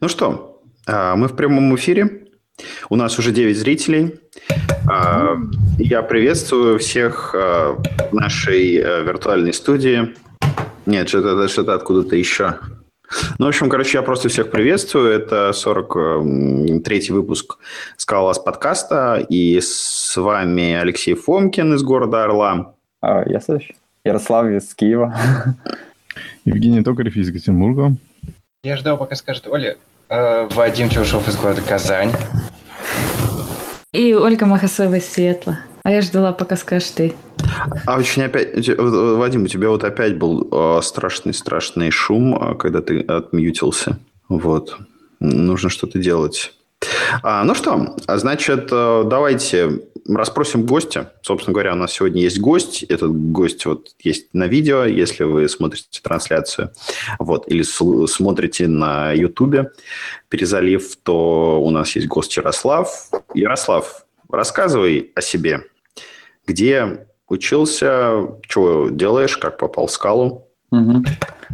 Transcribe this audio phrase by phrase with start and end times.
[0.00, 2.28] Ну что, а, мы в прямом эфире.
[2.88, 4.20] У нас уже 9 зрителей.
[4.88, 5.36] А,
[5.78, 7.76] я приветствую всех а,
[8.10, 10.14] в нашей виртуальной студии.
[10.86, 12.54] Нет, что-то что откуда-то еще.
[13.38, 15.10] Ну, в общем, короче, я просто всех приветствую.
[15.10, 17.58] Это 43-й выпуск
[17.96, 19.26] «Скалолаз» подкаста.
[19.28, 22.74] И с вами Алексей Фомкин из города Орла.
[23.02, 23.74] Я слышу.
[24.04, 25.12] Ярослав из Киева.
[26.44, 27.96] Евгений Токарев из Екатеринбурга.
[28.62, 29.76] Я ждал, пока скажет Оля.
[30.10, 32.12] Э, Вадим Чушев из города Казань.
[33.92, 35.58] И Ольга Махасова из Сиэтла.
[35.82, 37.14] А я ждала, пока скажешь ты.
[37.86, 38.68] А очень опять...
[38.78, 43.98] Вадим, у тебя вот опять был страшный-страшный шум, а, когда ты отмьютился.
[44.28, 44.76] Вот.
[45.20, 46.54] Нужно что-то делать.
[47.22, 51.12] А, ну что, значит, э, давайте расспросим гостя.
[51.22, 52.82] Собственно говоря, у нас сегодня есть гость.
[52.84, 56.72] Этот гость вот есть на видео, если вы смотрите трансляцию,
[57.18, 59.70] вот, или смотрите на Ютубе,
[60.28, 63.10] перезалив, то у нас есть гость Ярослав.
[63.34, 65.62] Ярослав, рассказывай о себе.
[66.46, 70.48] Где учился, что делаешь, как попал в скалу?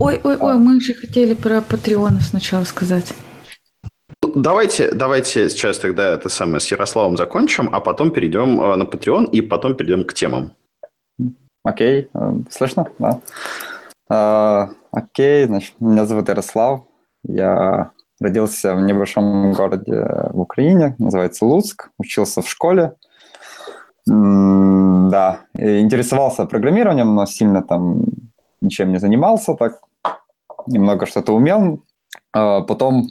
[0.01, 3.13] Ой, ой, ой, мы же хотели про Патреонов сначала сказать.
[4.35, 9.31] Давайте, давайте сейчас тогда это самое с Ярославом закончим, а потом перейдем э, на Patreon
[9.31, 10.53] и потом перейдем к темам.
[11.63, 12.89] Окей, э, слышно?
[12.99, 13.21] Да.
[14.11, 16.81] А, окей, значит, меня зовут Ярослав.
[17.23, 22.95] Я родился в небольшом городе в Украине, называется Луцк, учился в школе.
[24.07, 28.03] да, интересовался программированием, но сильно там
[28.61, 29.81] ничем не занимался, так
[30.67, 31.85] немного что-то умел.
[32.33, 33.09] Потом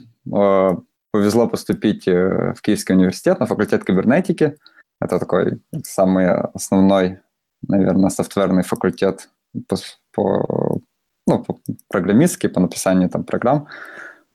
[1.14, 4.56] повезло поступить э, в Киевский университет на факультет кибернетики.
[5.00, 7.20] Это такой самый основной,
[7.68, 9.28] наверное, софтверный факультет
[9.68, 9.76] по,
[10.12, 10.80] по,
[11.28, 11.56] ну, по
[11.88, 13.68] программистски, по написанию там программ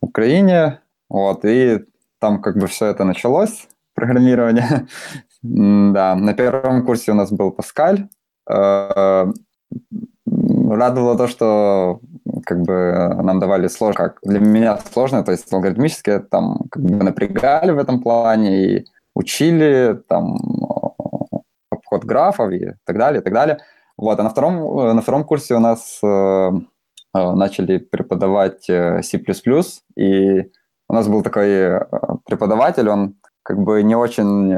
[0.02, 0.80] в Украине.
[1.10, 1.86] Вот, и
[2.18, 4.88] там как бы все это началось, программирование.
[5.42, 8.08] да, на первом курсе у нас был Паскаль.
[8.50, 9.34] Э,
[10.26, 12.00] радовало то, что
[12.46, 17.04] как бы нам давали сложно, как для меня сложно, то есть алгоритмически там как бы
[17.04, 18.86] напрягали в этом плане и
[19.16, 20.38] учили там
[21.70, 23.60] обход графов и так далее, и так далее.
[23.98, 26.52] Вот, а на втором, на втором курсе у нас э,
[27.16, 29.18] э начали преподавать э, C++,
[29.98, 30.52] и
[30.88, 31.80] у нас был такой э,
[32.26, 34.56] преподаватель, он как бы не очень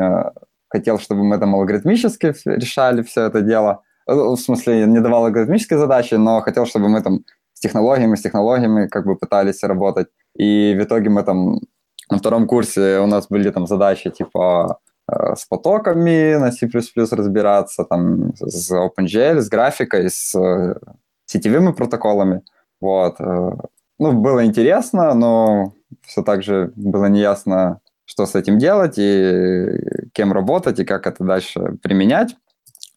[0.69, 6.15] хотел, чтобы мы там алгоритмически решали все это дело, в смысле, не давал алгоритмические задачи,
[6.15, 7.23] но хотел, чтобы мы там
[7.61, 10.07] технологиями, с технологиями как бы пытались работать.
[10.35, 11.59] И в итоге мы там
[12.09, 16.67] на втором курсе у нас были там задачи типа э, с потоками на C++
[17.11, 20.75] разбираться, там с OpenGL, с графикой, с э,
[21.25, 22.41] сетевыми протоколами.
[22.81, 23.16] Вот.
[23.19, 23.51] Э,
[23.99, 30.33] ну, было интересно, но все так же было неясно, что с этим делать и кем
[30.33, 32.35] работать, и как это дальше применять.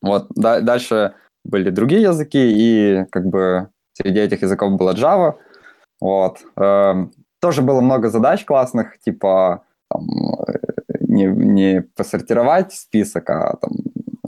[0.00, 0.28] Вот.
[0.34, 1.14] дальше
[1.44, 5.34] были другие языки, и как бы Среди этих языков была Java.
[6.00, 6.38] Вот.
[6.56, 10.06] Эм, тоже было много задач классных, типа там,
[10.48, 10.52] э,
[11.00, 13.70] не, не посортировать список, а там,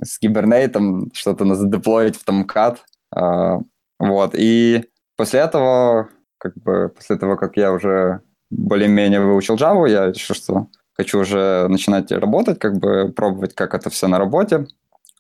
[0.03, 2.78] с гибернейтом что-то задеплоить в Tomcat.
[3.15, 3.59] Э,
[3.99, 4.34] вот.
[4.34, 4.84] И
[5.16, 10.69] после этого, как бы, после того, как я уже более-менее выучил Java, я решил, что
[10.93, 14.66] хочу уже начинать работать, как бы пробовать, как это все на работе.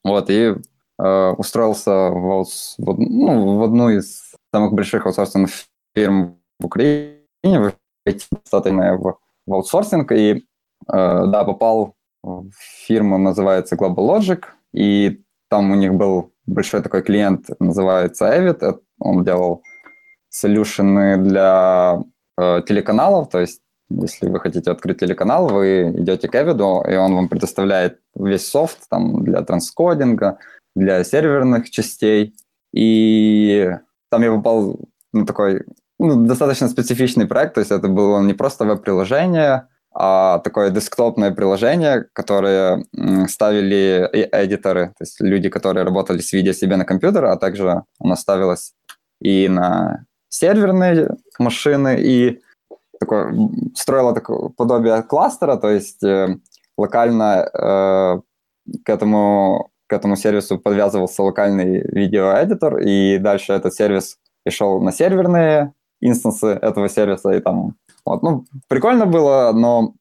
[0.04, 0.54] Вот, и
[0.98, 2.44] э, устроился в,
[2.78, 4.25] в, ну, в одну из
[4.56, 5.54] самых больших аутсорсинговых
[5.94, 7.72] фирм в Украине, в
[8.06, 10.42] в, в аутсорсинг, и э,
[10.88, 12.50] да, попал в
[12.86, 19.24] фирму, называется Global Logic, и там у них был большой такой клиент, называется Avid, он
[19.24, 19.62] делал
[20.30, 22.02] солюшены для
[22.38, 27.14] э, телеканалов, то есть если вы хотите открыть телеканал, вы идете к Эвиду, и он
[27.14, 30.38] вам предоставляет весь софт там, для транскодинга,
[30.74, 32.34] для серверных частей.
[32.72, 33.78] И
[34.10, 34.78] там я попал
[35.12, 35.64] на такой
[35.98, 42.06] ну, достаточно специфичный проект, то есть это было не просто веб-приложение, а такое десктопное приложение,
[42.12, 42.84] которое
[43.28, 48.16] ставили эдиторы, то есть люди, которые работали с видео себе на компьютер, а также оно
[48.16, 48.74] ставилось
[49.22, 52.42] и на серверные машины, и
[53.00, 53.34] такое,
[53.74, 56.36] строило такое подобие кластера, то есть э,
[56.76, 58.20] локально э,
[58.84, 64.92] к этому к этому сервису подвязывался локальный видеоэдитор, и дальше этот сервис и шел на
[64.92, 67.74] серверные инстансы этого сервиса, и там...
[68.04, 69.94] Вот, ну, прикольно было, но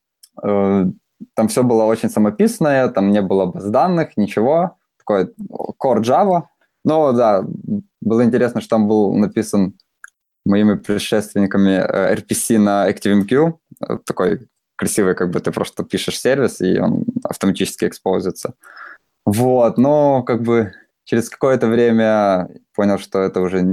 [0.43, 0.85] э,
[1.33, 4.77] там все было очень самописное, там не было баз данных, ничего.
[4.99, 5.33] Такой
[5.81, 6.43] core Java.
[6.83, 7.43] Но да,
[8.01, 9.73] было интересно, что там был написан
[10.45, 13.53] моими предшественниками э, RPC на ActiveMQ.
[13.87, 18.53] э, такой красивый, как бы ты просто пишешь сервис, и он автоматически экспозится.
[19.25, 20.73] Вот, но как бы
[21.03, 23.63] через какое-то время понял, что это уже,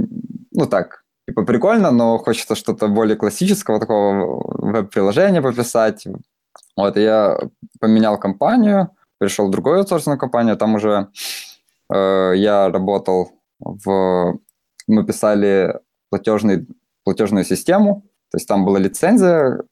[0.51, 6.07] ну так, типа прикольно, но хочется что-то более классического, такого веб-приложения пописать.
[6.75, 7.37] Вот, я
[7.79, 8.89] поменял компанию,
[9.19, 11.09] перешел в другую аутсорсинговую компанию, там уже
[11.93, 14.39] э, я работал в...
[14.87, 15.79] Мы писали
[16.09, 16.67] платежный,
[17.03, 19.63] платежную систему, то есть там была лицензия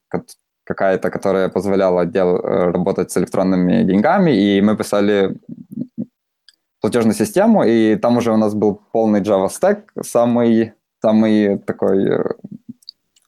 [0.64, 5.36] какая-то, которая позволяла дел, э, работать с электронными деньгами, и мы писали
[6.80, 12.24] платежную систему, и там уже у нас был полный Java Stack, самый, самый такой э,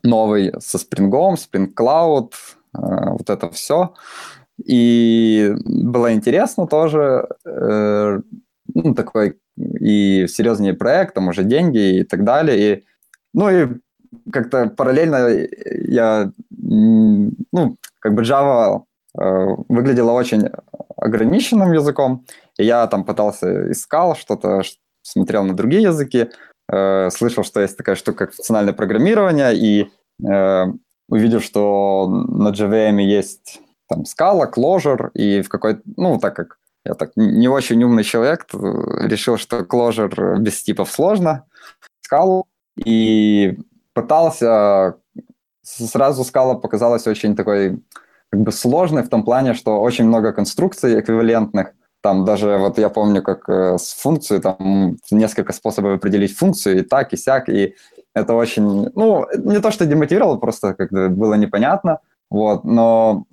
[0.03, 2.33] новый со Spring, Spring Cloud,
[2.77, 3.95] э, вот это все.
[4.65, 12.59] И было интересно тоже, ну, такой и серьезнее проект, там уже деньги и так далее.
[12.59, 12.85] И,
[13.33, 13.69] ну и
[14.33, 15.47] как-то параллельно
[15.89, 18.83] я, ну, как бы Java
[19.19, 20.49] э, выглядела очень
[20.97, 22.25] ограниченным языком,
[22.59, 24.63] и я там пытался, искал что-то,
[25.03, 26.31] смотрел на другие языки,
[26.73, 29.91] э, слышал, что есть такая штука, как функциональное программирование, и
[30.27, 30.65] э,
[31.09, 36.95] увидел, что на JVM есть там Scala, Clojure, и в какой-то, ну, так как я
[36.95, 41.47] так не очень умный человек, решил, что Clojure без типов сложно,
[42.07, 42.43] Scala,
[42.77, 43.59] и
[43.95, 44.97] пытался,
[45.63, 47.83] сразу Scala показалась очень такой
[48.31, 52.91] как бы сложной в том плане, что очень много конструкций эквивалентных, там даже вот я
[52.91, 57.75] помню, как э, с функцией, там несколько способов определить функцию, и так, и сяк, и
[58.15, 62.01] это очень, ну, не то, что демотивировало, просто как-то было непонятно,
[62.31, 63.25] вот, но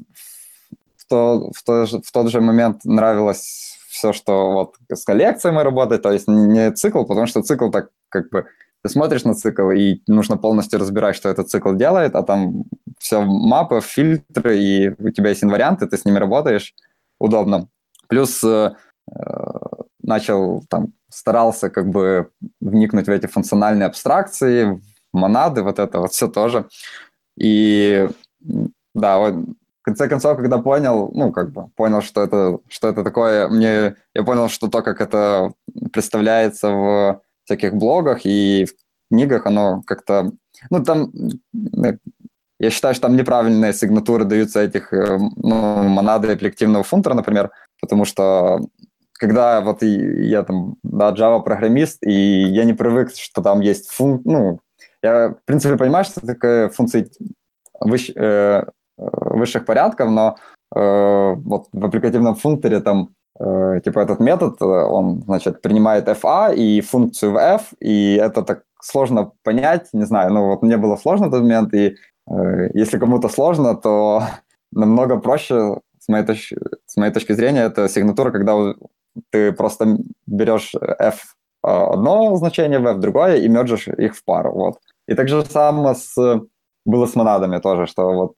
[1.12, 6.02] что в, то, в тот же момент нравилось все, что вот с коллекцией мы работаем,
[6.02, 8.46] то есть не цикл, потому что цикл так как бы
[8.83, 12.63] ты смотришь на цикл, и нужно полностью разбирать, что этот цикл делает, а там
[13.00, 16.74] все мапы, фильтры, и у тебя есть инварианты, ты с ними работаешь,
[17.19, 17.68] удобно.
[18.07, 18.74] Плюс э,
[20.01, 22.30] начал там, старался как бы
[22.60, 24.81] вникнуть в эти функциональные абстракции,
[25.13, 26.68] монады, вот это вот все тоже.
[27.38, 28.10] И
[28.94, 29.34] да, вот
[29.81, 33.95] в конце концов, когда понял, ну, как бы понял, что это, что это такое, мне,
[34.13, 35.54] я понял, что то, как это
[35.92, 38.74] представляется в всяких блогах и в
[39.10, 40.32] книгах, оно как-то,
[40.70, 41.12] ну, там,
[42.60, 47.52] я считаю, что там неправильные сигнатуры даются этих, э, ну, монады коллективного функтора, например,
[47.82, 48.60] потому что
[49.14, 54.22] когда вот я там, да, Java программист, и я не привык, что там есть функ,
[54.26, 54.60] ну,
[55.04, 57.10] я, в принципе, понимаю, что такое функции
[57.80, 58.64] выш, э,
[58.98, 60.38] высших порядков, но
[60.76, 63.21] э, вот в аппликативном функторе там э,
[63.84, 68.64] типа этот метод, э, он, значит, принимает FA и функцию в F, и это так
[68.82, 71.96] сложно понять, не знаю, ну вот мне было сложно в тот момент, и
[72.28, 74.24] э, если кому-то сложно, то
[74.72, 78.74] намного проще, с моей, точки, с моей точки зрения, это сигнатура, когда
[79.30, 84.80] ты просто берешь F одно значение, в F другое, и мерджишь их в пару, вот.
[85.08, 86.42] И так же самое с,
[86.86, 88.36] было с монадами тоже, что вот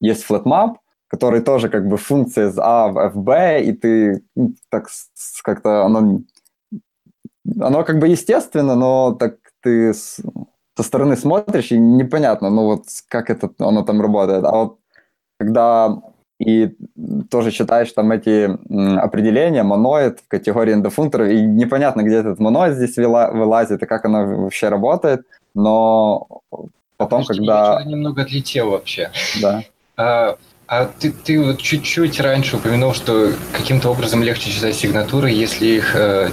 [0.00, 0.74] есть flatmap,
[1.08, 4.88] который тоже как бы функция из А в FB, и ты ну, так
[5.42, 6.20] как-то оно,
[7.60, 10.20] оно как бы естественно, но так ты с,
[10.76, 14.44] со стороны смотришь, и непонятно, ну вот как это оно там работает.
[14.44, 14.78] А вот
[15.38, 15.98] когда
[16.38, 16.76] и
[17.30, 18.44] тоже читаешь там эти
[18.98, 24.24] определения, моноид в категории эндофункторов, и непонятно, где этот моноид здесь вылазит, и как оно
[24.24, 26.28] вообще работает, но
[26.96, 27.80] потом, Подожди, когда...
[27.80, 29.10] Я немного отлетел вообще.
[29.42, 30.36] Да.
[30.68, 35.64] А, а ты, ты вот чуть-чуть раньше упомянул, что каким-то образом легче читать сигнатуры, если
[35.64, 36.28] их э,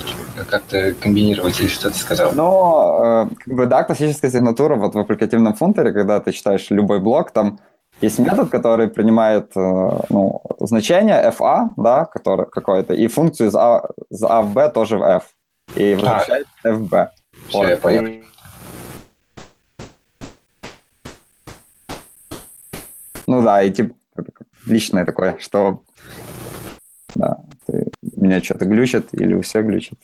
[0.50, 2.34] как-то комбинировать, или что ты сказал?
[2.34, 7.00] Ну, э, как бы, да, классическая сигнатура вот в аппликативном функторе, когда ты читаешь любой
[7.00, 7.60] блок, там
[8.02, 13.88] есть метод, который принимает э, ну, значение fa, да, который какое-то, и функцию из a,
[14.10, 15.30] из a в b тоже в f,
[15.76, 16.70] и возвращает а.
[16.72, 17.08] fb.
[17.48, 18.24] Все, я понял.
[23.28, 23.96] Ну да, и типа
[24.66, 25.84] личное такое, что
[27.16, 29.98] да, ты, меня что-то глючит или у всех глючит.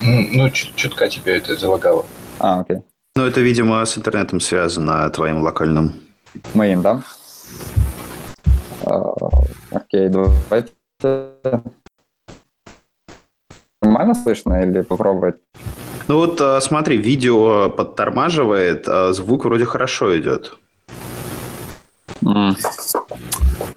[0.00, 2.06] Ну, чутка тебе это залагало.
[2.38, 2.78] А, окей.
[3.16, 5.94] Ну, это, видимо, с интернетом связано, твоим локальным.
[6.54, 7.02] Моим, да?
[8.84, 9.12] А,
[9.70, 10.72] окей, давайте...
[13.82, 15.36] Нормально слышно или попробовать?
[16.06, 20.58] Ну вот а, смотри, видео подтормаживает, а звук вроде хорошо идет.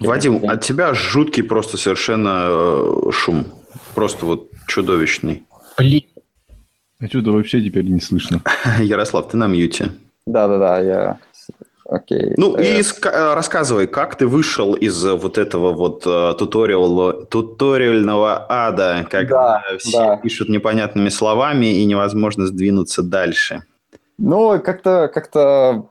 [0.00, 3.46] Вадим, от тебя жуткий просто совершенно э, шум.
[3.94, 5.44] Просто вот чудовищный.
[5.78, 6.02] Блин.
[7.00, 8.40] А что-то вообще теперь не слышно.
[8.80, 9.92] Ярослав, ты на мьюте.
[10.26, 11.18] Да-да-да, я
[11.86, 12.32] Окей.
[12.38, 16.34] Ну Э, и ска- э, рассказывай, как ты вышел из э, вот этого вот э,
[16.38, 20.16] туториала- туториального ада, когда Да, все да.
[20.16, 23.64] пишут непонятными словами и невозможно сдвинуться дальше.
[24.18, 25.30] Ну, как-то как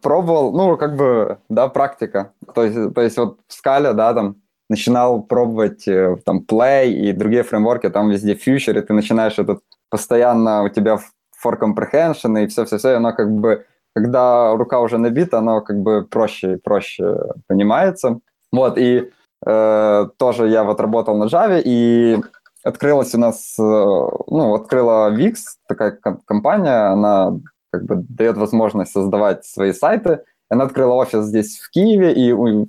[0.02, 2.32] пробовал, ну, как бы, да, практика.
[2.54, 4.38] То есть, то есть вот в скале, да, там,
[4.70, 9.60] начинал пробовать э, там Play и другие фреймворки, там везде Future, и ты начинаешь этот
[9.90, 10.98] постоянно у тебя
[11.44, 16.08] for comprehension и все-все-все, и оно как бы, когда рука уже набита, оно как бы
[16.10, 18.20] проще и проще понимается.
[18.52, 19.12] Вот, и
[19.46, 22.22] э, тоже я вот работал на Java, и
[22.64, 25.36] открылась у нас, э, ну, открыла Wix,
[25.68, 27.34] такая ком- компания, она
[27.74, 30.24] как бы дает возможность создавать свои сайты.
[30.48, 32.68] Она открыла офис здесь, в Киеве, и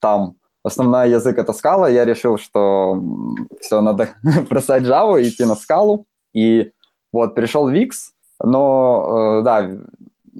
[0.00, 1.90] там основной язык это скала.
[1.90, 2.98] Я решил, что
[3.60, 4.08] все, надо
[4.50, 6.06] бросать Java и идти на скалу.
[6.32, 6.72] И
[7.12, 7.90] вот, перешел в Wix,
[8.42, 9.70] но, э, да,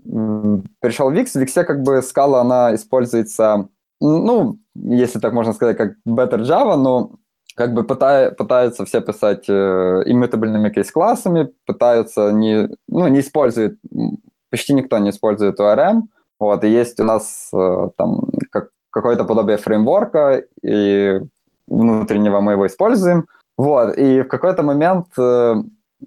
[0.07, 3.69] м, перешел в Wix как бы скала, она используется,
[4.00, 7.12] ну, если так можно сказать, как Better Java, но
[7.54, 14.18] как бы пытай- пытаются все писать э, иммутабельными кейс-классами, пытаются не, ну, не используют, м,
[14.50, 16.02] почти никто не использует ORM,
[16.40, 21.20] вот, и есть у нас э, там как, какое-то подобие фреймворка, и
[21.68, 25.54] внутреннего мы его используем, вот, и в какой-то момент э,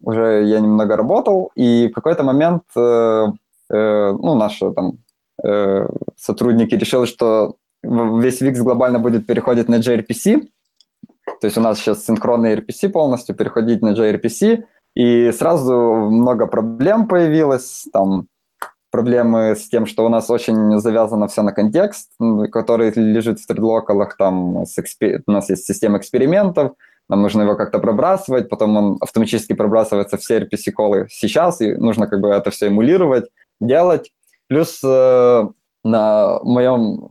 [0.02, 3.28] уже я немного работал, и в какой-то момент, э,
[3.72, 4.98] э, ну, наши там
[5.44, 5.88] э,
[6.18, 10.48] сотрудники решили, что весь Wix глобально будет переходить на gRPC,
[11.40, 14.64] то есть у нас сейчас синхронный RPC полностью, переходить на gRPC,
[14.96, 15.74] и сразу
[16.10, 18.28] много проблем появилось, там
[18.90, 22.12] проблемы с тем, что у нас очень завязано все на контекст,
[22.52, 26.72] который лежит в тредлокалах, там с экспе- у нас есть система экспериментов,
[27.10, 32.20] нам нужно его как-то пробрасывать, потом он автоматически пробрасывается все RPC-колы сейчас, и нужно как
[32.20, 33.26] бы это все эмулировать,
[33.62, 34.12] делать.
[34.48, 35.48] Плюс э,
[35.84, 37.10] на моем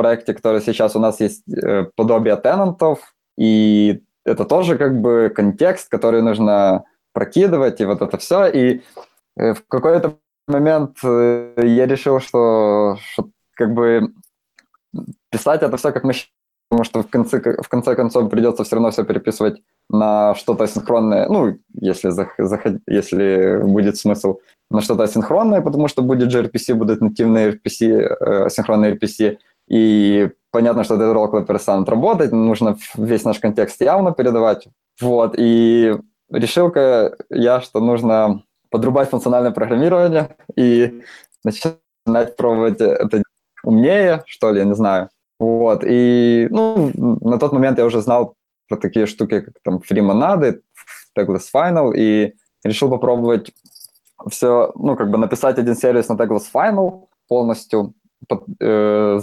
[0.00, 2.98] проекте, который сейчас у нас есть э, подобие тенантов,
[3.36, 8.46] и это тоже как бы контекст, который нужно прокидывать, и вот это все.
[8.46, 8.82] И
[9.36, 10.16] э, в какой-то
[10.48, 14.12] момент э, я решил, что, что как бы
[15.30, 16.14] писать это все как мы
[16.70, 21.28] потому что в конце, в конце концов придется все равно все переписывать на что-то синхронное,
[21.28, 24.38] ну, если, зах, заход- если будет смысл
[24.70, 29.38] на что-то асинхронное, потому что будет же RPC, будут нативные RPC, э, асинхронные RPC,
[29.70, 34.66] и понятно, что этот ролл перестанет работать, нужно весь наш контекст явно передавать.
[35.00, 35.96] Вот, и
[36.30, 41.02] решил-ка я, что нужно подрубать функциональное программирование и
[41.44, 43.22] начинать пробовать это
[43.62, 45.08] умнее, что ли, я не знаю.
[45.38, 48.34] Вот, и ну, на тот момент я уже знал
[48.68, 50.62] про такие штуки, как там фримонады,
[51.16, 52.34] Tagless Final, и
[52.64, 53.52] решил попробовать
[54.28, 57.94] все, ну, как бы написать один сервис на Tagless Final полностью,
[58.28, 59.20] под, э,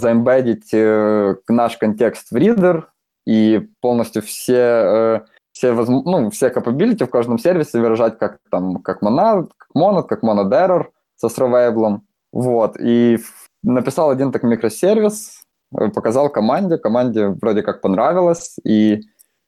[0.72, 2.90] э, наш контекст в ридер
[3.26, 5.20] и полностью все, э,
[5.52, 10.06] все, возм- ну, все capability в каждом сервисе выражать как там, как monad, как monad,
[10.06, 10.86] как monad error
[11.16, 12.00] со srovable.
[12.32, 13.18] Вот, и
[13.62, 15.42] написал один так микросервис,
[15.78, 19.02] э, показал команде, команде вроде как понравилось, и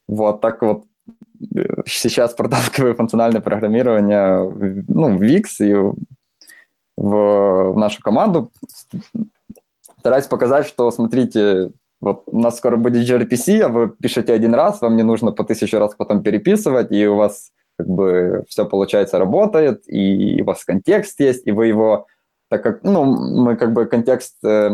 [0.07, 0.83] вот так вот
[1.85, 5.73] сейчас проталкиваю функциональное программирование ну, в Wix и
[6.97, 8.51] в, в нашу команду.
[10.01, 14.81] Стараюсь показать, что, смотрите, вот у нас скоро будет gRPC, а вы пишете один раз,
[14.81, 19.19] вам не нужно по тысячу раз потом переписывать, и у вас как бы все получается,
[19.19, 22.07] работает, и у вас контекст есть, и вы его,
[22.49, 24.69] так как, ну, мы как бы контекст, э,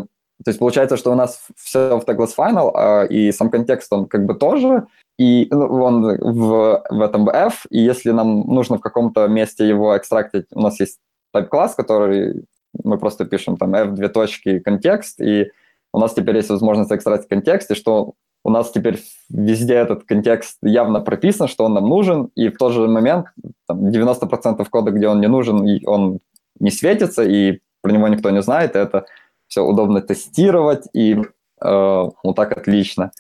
[0.46, 4.06] то есть получается, что у нас все в Tagless Final, а, и сам контекст, он
[4.06, 4.88] как бы тоже,
[5.20, 9.98] и ну, он в, в этом F, и если нам нужно в каком-то месте его
[9.98, 11.00] экстрактить, у нас есть
[11.36, 12.46] type-класс, который
[12.84, 15.52] мы просто пишем там f две точки контекст, и
[15.94, 20.58] у нас теперь есть возможность экстратить контекст, и что у нас теперь везде этот контекст
[20.62, 23.28] явно прописан, что он нам нужен, и в тот же момент
[23.68, 26.20] там, 90% кода, где он не нужен, и он
[26.60, 29.06] не светится, и про него никто не знает, и это
[29.48, 31.20] все удобно тестировать, и э,
[31.62, 33.12] вот так отлично.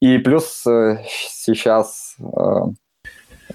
[0.00, 2.64] И плюс э, сейчас э,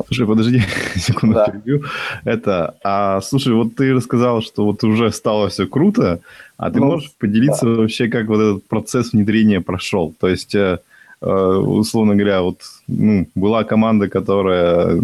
[0.06, 0.62] Слушай, подожди,
[0.96, 1.46] секунду Да.
[1.46, 1.84] перебью.
[2.24, 6.20] Это, а слушай, вот ты рассказал, что вот уже стало все круто,
[6.58, 10.14] а ты Ну, можешь поделиться вообще, как вот этот процесс внедрения прошел?
[10.20, 10.80] То есть, э,
[11.22, 14.96] э, условно говоря, вот ну, была команда, которая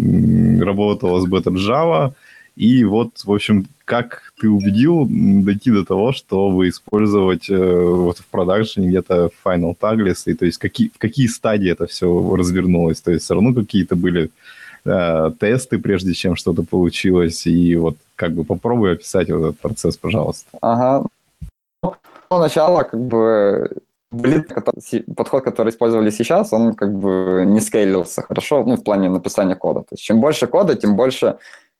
[0.60, 2.12] работала с Better Java,
[2.56, 8.26] и вот, в общем, как ты убедил дойти до того, чтобы использовать э, вот в
[8.26, 13.00] продакшене где-то Final Tagless, и то есть какие, в какие стадии это все развернулось?
[13.00, 14.30] То есть все равно какие-то были
[14.84, 19.96] э, тесты, прежде чем что-то получилось, и вот как бы попробуй описать вот этот процесс,
[19.96, 20.48] пожалуйста.
[20.60, 21.06] Ага.
[21.82, 23.70] самого начала как бы
[24.14, 24.46] блин,
[25.16, 29.80] подход, который использовали сейчас, он как бы не скейлился хорошо, ну, в плане написания кода.
[29.80, 31.38] То есть чем больше кода, тем больше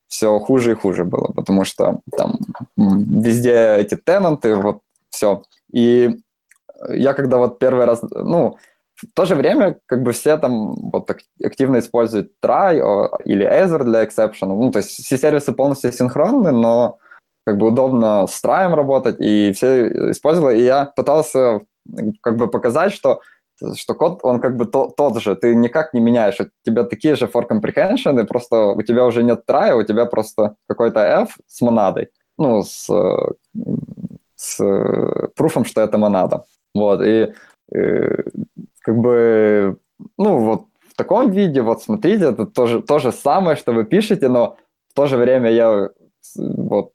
[0.09, 2.39] все хуже и хуже было, потому что там
[2.77, 4.81] везде эти тенанты, вот
[5.11, 5.43] все.
[5.73, 6.21] И
[6.89, 8.59] я когда вот первый раз, ну,
[8.95, 11.11] в то же время как бы все там вот
[11.45, 12.79] активно используют try
[13.25, 14.47] или ether для exception.
[14.47, 16.99] Ну, то есть все сервисы полностью синхронны, но
[17.45, 20.59] как бы удобно с try работать, и все использовали.
[20.59, 21.61] И я пытался
[22.23, 23.21] как бы показать, что
[23.77, 27.15] что код, он как бы то, тот же, ты никак не меняешь, у тебя такие
[27.15, 31.37] же for comprehension, и просто у тебя уже нет try, у тебя просто какой-то f
[31.47, 32.91] с монадой, ну, с,
[34.35, 36.45] с пруфом, что это монада.
[36.75, 37.33] Вот, и,
[37.73, 38.25] и
[38.85, 39.79] как бы,
[40.19, 44.29] ну, вот в таком виде, вот смотрите, это тоже то же самое, что вы пишете,
[44.29, 44.57] но
[44.91, 45.91] в то же время я
[46.37, 46.93] вот,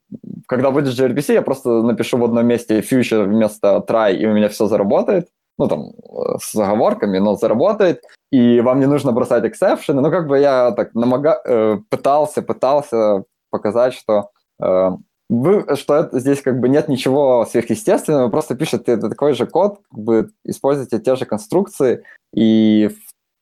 [0.48, 4.50] когда будет gRPC, я просто напишу в одном месте future вместо try, и у меня
[4.50, 5.28] все заработает.
[5.58, 5.92] Ну, там,
[6.40, 8.02] с заговорками, но заработает.
[8.32, 10.02] И вам не нужно бросать эксепшены.
[10.02, 11.42] Ну, как бы я так намага...
[11.46, 14.30] Э, пытался, пытался показать, что
[14.64, 14.92] э,
[15.30, 20.32] что это, здесь как бы нет ничего сверхъестественного, просто пишете такой же код, как бы
[20.44, 22.90] используете те же конструкции, и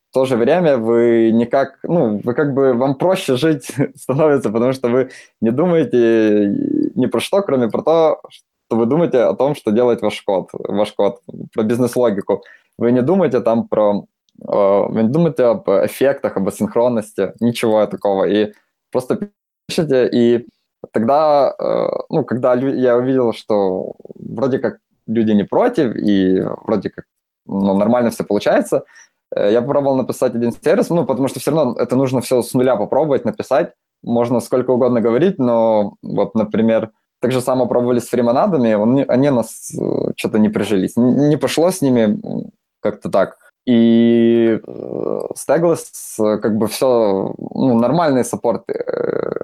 [0.10, 4.74] в то же время вы никак, ну, вы как бы, вам проще жить становится, потому
[4.74, 6.54] что вы не думаете
[6.96, 10.50] ни про что, кроме про то, что вы думаете о том, что делает ваш код,
[10.54, 11.22] ваш код,
[11.54, 12.44] про бизнес-логику.
[12.78, 14.06] Вы не думаете там про,
[14.42, 14.46] э,
[14.90, 18.54] вы не думаете об эффектах, об асинхронности, ничего такого, и
[18.92, 19.30] просто
[19.68, 20.48] пишете, и
[20.92, 27.06] тогда, э, ну, когда я увидел, что вроде как люди не против, и вроде как
[27.46, 28.84] ну, нормально все получается,
[29.36, 32.54] Э, я попробовал написать один сервис, ну, потому что все равно это нужно все с
[32.54, 33.74] нуля попробовать написать.
[34.04, 39.30] Можно сколько угодно говорить, но вот, например, так же самое пробовали с фримонадами, они, они
[39.30, 40.96] нас э, что-то не прижились.
[40.98, 42.20] Не пошло с ними
[42.80, 43.38] как-то так.
[43.68, 44.60] И
[45.36, 45.84] Staglis
[46.20, 48.64] э, как бы все, ну, нормальный саппорт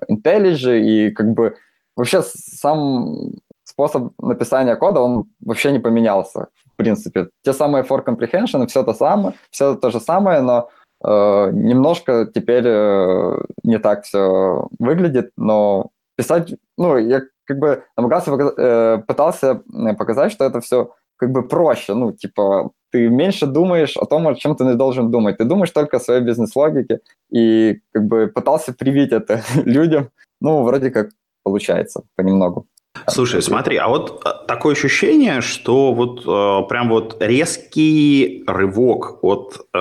[0.09, 1.57] IntelliJ, и как бы
[1.95, 3.33] вообще сам
[3.63, 7.29] способ написания кода, он вообще не поменялся в принципе.
[7.43, 10.69] Те самые for comprehension, все то самое, все то же самое, но
[11.03, 18.31] э, немножко теперь э, не так все выглядит, но писать, ну, я как бы намагался,
[18.31, 19.61] э, пытался
[19.97, 24.35] показать, что это все как бы проще, ну, типа, ты меньше думаешь о том, о
[24.35, 25.37] чем ты не должен думать.
[25.37, 26.99] Ты думаешь только о своей бизнес-логике
[27.31, 30.09] и как бы пытался привить это людям.
[30.41, 31.09] Ну, вроде как
[31.43, 32.67] получается понемногу.
[33.07, 39.67] Слушай, смотри, а вот э, такое ощущение, что вот э, прям вот резкий рывок от
[39.73, 39.77] э,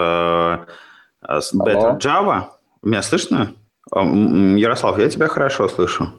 [1.23, 2.45] Better Java.
[2.83, 3.55] Меня слышно?
[3.95, 6.12] Ярослав, я тебя хорошо слышу.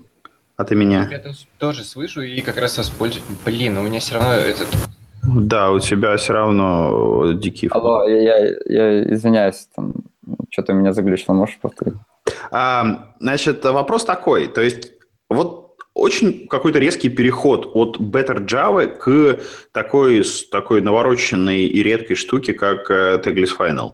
[0.56, 1.10] А ты меня?
[1.10, 1.22] Я
[1.58, 3.26] тоже слышу и как раз воспользуюсь.
[3.44, 4.68] Блин, у меня все равно этот...
[5.36, 9.94] Да, у тебя все равно дикий Алло, я, я, я извиняюсь, там
[10.50, 11.96] что-то меня заглючило, можешь повторить?
[12.52, 14.94] А, значит, вопрос такой, то есть
[15.30, 19.40] вот очень какой-то резкий переход от Better Java к
[19.72, 23.92] такой, такой навороченной и редкой штуке, как э, Tagless Final.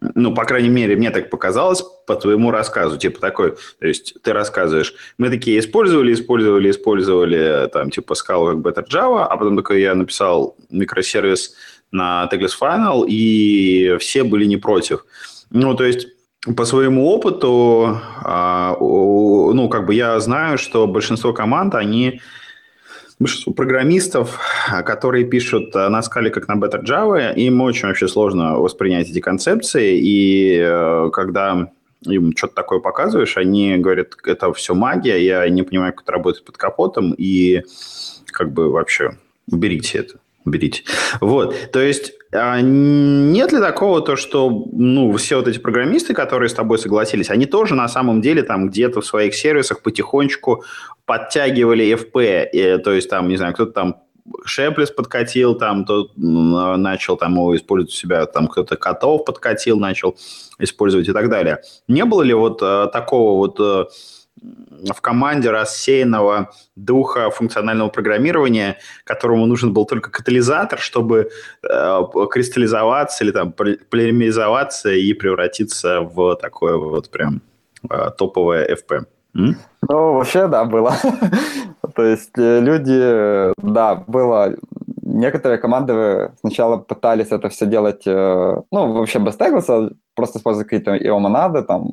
[0.00, 2.98] Ну, по крайней мере, мне так показалось по твоему рассказу.
[2.98, 8.56] Типа такой, то есть ты рассказываешь, мы такие использовали, использовали, использовали, там, типа, скалу как
[8.56, 11.54] Better Java, а потом такой я написал микросервис
[11.90, 15.04] на Tagless Final, и все были не против.
[15.50, 16.08] Ну, то есть
[16.56, 22.20] по своему опыту, а, ну, как бы я знаю, что большинство команд, они
[23.18, 24.40] большинство программистов,
[24.84, 29.98] которые пишут на скале, как на Better Java, им очень вообще сложно воспринять эти концепции,
[30.00, 31.70] и э, когда
[32.06, 36.44] им что-то такое показываешь, они говорят, это все магия, я не понимаю, как это работает
[36.44, 37.62] под капотом, и
[38.26, 39.18] как бы вообще
[39.50, 40.82] уберите это уберите.
[41.20, 46.48] Вот, то есть а нет ли такого, то, что ну, все вот эти программисты, которые
[46.48, 50.64] с тобой согласились, они тоже на самом деле там где-то в своих сервисах потихонечку
[51.06, 53.96] подтягивали FP, и, то есть там, не знаю, кто-то там
[54.44, 60.16] Шеплес подкатил, там, тот начал там его использовать у себя, там кто-то котов подкатил, начал
[60.58, 61.62] использовать и так далее.
[61.86, 63.86] Не было ли вот э, такого вот э,
[64.40, 71.30] в команде рассеянного духа функционального программирования, которому нужен был только катализатор, чтобы
[71.68, 77.42] э, кристаллизоваться или там полимеризоваться и превратиться в такое вот прям
[77.90, 79.04] э, топовое FP.
[79.36, 79.56] М?
[79.88, 80.94] Ну, вообще, да, было.
[81.94, 84.54] То есть э, люди, да, было...
[85.02, 90.94] Некоторые команды сначала пытались это все делать, э, ну, вообще без теглса, просто использовать какие-то
[90.96, 91.92] EO-монады, там,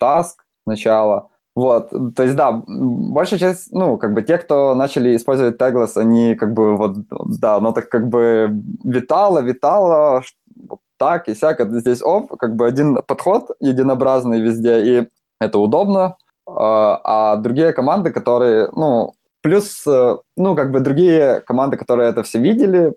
[0.00, 0.34] Task
[0.64, 1.28] сначала,
[1.60, 6.34] Вот, то есть, да, большая часть, ну, как бы те, кто начали использовать Tagless, они
[6.34, 6.96] как бы вот,
[7.38, 8.48] да, оно так как бы
[8.82, 10.22] витало, витало,
[10.68, 16.16] вот так и сяк, здесь оп, как бы один подход единообразный везде, и это удобно,
[16.46, 22.22] а, а другие команды, которые, ну, плюс, э, ну, как бы другие команды, которые это
[22.22, 22.94] все видели,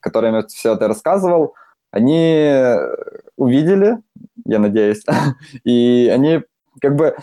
[0.00, 1.52] которым я все это рассказывал,
[1.90, 2.50] они
[3.36, 3.98] увидели,
[4.46, 5.04] я надеюсь,
[5.64, 6.40] и они
[6.80, 7.14] как бы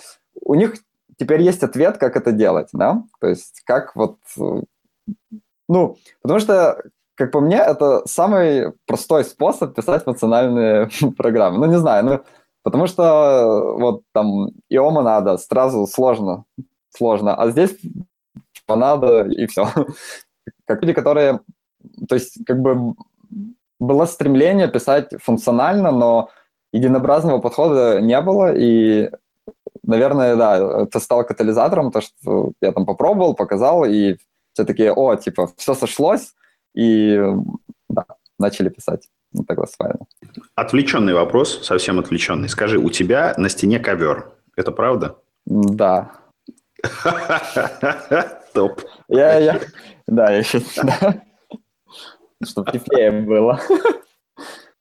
[0.44, 0.76] у них
[1.18, 4.18] теперь есть ответ, как это делать, да, то есть как вот,
[5.68, 6.82] ну, потому что,
[7.16, 12.22] как по мне, это самый простой способ писать функциональные программы, ну, не знаю, ну,
[12.64, 16.46] потому что вот там иома надо, сразу сложно,
[16.90, 17.78] сложно, а здесь
[18.68, 19.68] надо и все.
[20.66, 21.42] Как люди, которые,
[22.08, 22.96] то есть как бы
[23.80, 26.30] было стремление писать функционально, но
[26.72, 29.10] единообразного подхода не было, и,
[29.84, 34.18] наверное, да, это стало катализатором, то, что я там попробовал, показал, и
[34.54, 36.34] все таки о, типа, все сошлось,
[36.76, 37.20] и
[37.90, 38.06] да,
[38.40, 39.08] начали писать.
[39.34, 39.70] Вот так вот.
[40.56, 42.50] Отвлеченный вопрос, совсем отвлеченный.
[42.50, 44.32] Скажи, у тебя на стене ковер.
[44.58, 45.16] Это правда?
[45.46, 46.12] Да.
[48.54, 48.82] Топ.
[49.08, 49.62] Я, я,
[50.08, 51.22] да, я сейчас, да.
[52.44, 53.62] Чтобы теплее было.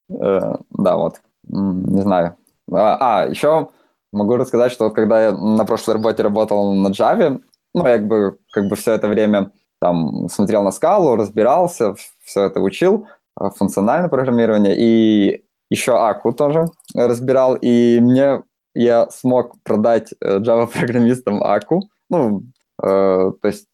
[0.08, 1.20] Э, да, вот.
[1.44, 2.36] Не знаю.
[2.72, 3.68] А, а, еще
[4.12, 7.40] могу рассказать, что вот когда я на прошлой работе работал на Java,
[7.74, 11.94] ну, я как бы, как бы все это время там смотрел на скалу, разбирался,
[12.24, 13.06] все это учил,
[13.40, 18.42] э, функциональное программирование, и еще Аку тоже разбирал, и мне
[18.74, 21.88] я смог продать э, Java-программистам Аку.
[22.08, 22.42] Ну,
[22.82, 23.66] э, то есть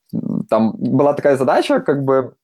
[0.48, 2.34] там была такая задача, как бы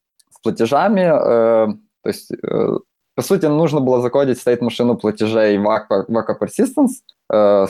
[0.42, 1.02] платежами.
[1.02, 1.66] Э,
[2.02, 2.78] то есть, э,
[3.14, 7.66] по сути, нужно было закодить стейт-машину платежей в Aqua, в Aqua Persistence э,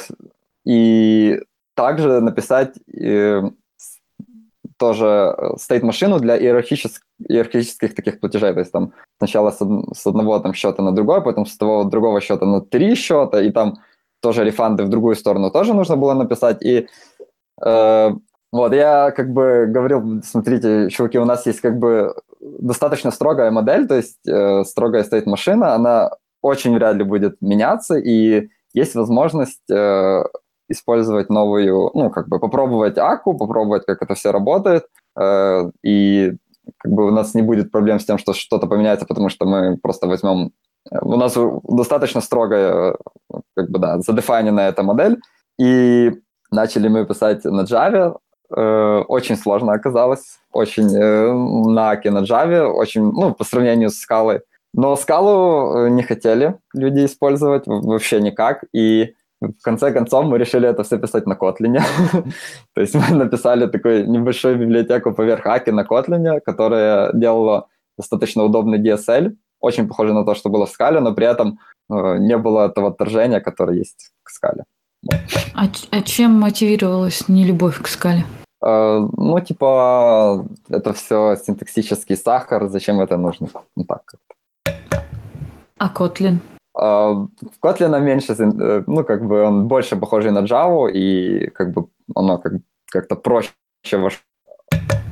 [0.65, 1.41] и
[1.75, 3.43] также написать э,
[4.79, 8.53] тоже стейт-машину для иерархических, иерархических таких платежей.
[8.53, 9.59] То есть там сначала с,
[9.95, 13.51] с одного там счета на другой, потом с того другого счета на три счета, и
[13.51, 13.79] там
[14.21, 16.63] тоже рефанды в другую сторону тоже нужно было написать.
[16.65, 16.89] И
[17.65, 18.11] э,
[18.53, 23.87] вот, я как бы говорил, смотрите, чуваки, у нас есть как бы достаточно строгая модель,
[23.87, 26.11] то есть э, строгая стоит машина, она
[26.43, 30.25] очень вряд ли будет меняться, и есть возможность э,
[30.69, 34.85] использовать новую, ну, как бы попробовать АКУ, попробовать, как это все работает,
[35.19, 36.33] э, и
[36.79, 39.77] как бы у нас не будет проблем с тем, что что-то поменяется, потому что мы
[39.77, 40.53] просто возьмем...
[40.91, 42.97] Э, у нас достаточно строгая,
[43.55, 45.21] как бы, да, задефайненная эта модель,
[45.61, 46.13] и
[46.51, 48.17] начали мы писать на Java,
[48.57, 54.41] э, очень сложно оказалось, очень э, на Java, очень, ну, по сравнению с скалой.
[54.75, 60.69] Но скалу э, не хотели люди использовать вообще никак, и в конце концов мы решили
[60.69, 61.81] это все писать на Kotlin.
[62.75, 68.79] То есть мы написали такую небольшую библиотеку поверх Аки на Kotlin, которая делала достаточно удобный
[68.79, 71.59] DSL, очень похоже на то, что было в скале, но при этом
[71.91, 74.65] э, не было этого отторжения, которое есть к скале.
[75.55, 78.25] А, а чем мотивировалась нелюбовь к скале?
[78.65, 83.49] Э, ну, типа, это все синтаксический сахар, зачем это нужно?
[83.77, 85.05] Ну, так как-то.
[85.79, 86.39] А Kotlin?
[86.79, 91.73] Э, в Kotlin меньше, э, ну, как бы он больше похожий на Java, и как
[91.73, 92.53] бы оно как,
[92.87, 93.53] как-то проще
[93.93, 94.21] вошло.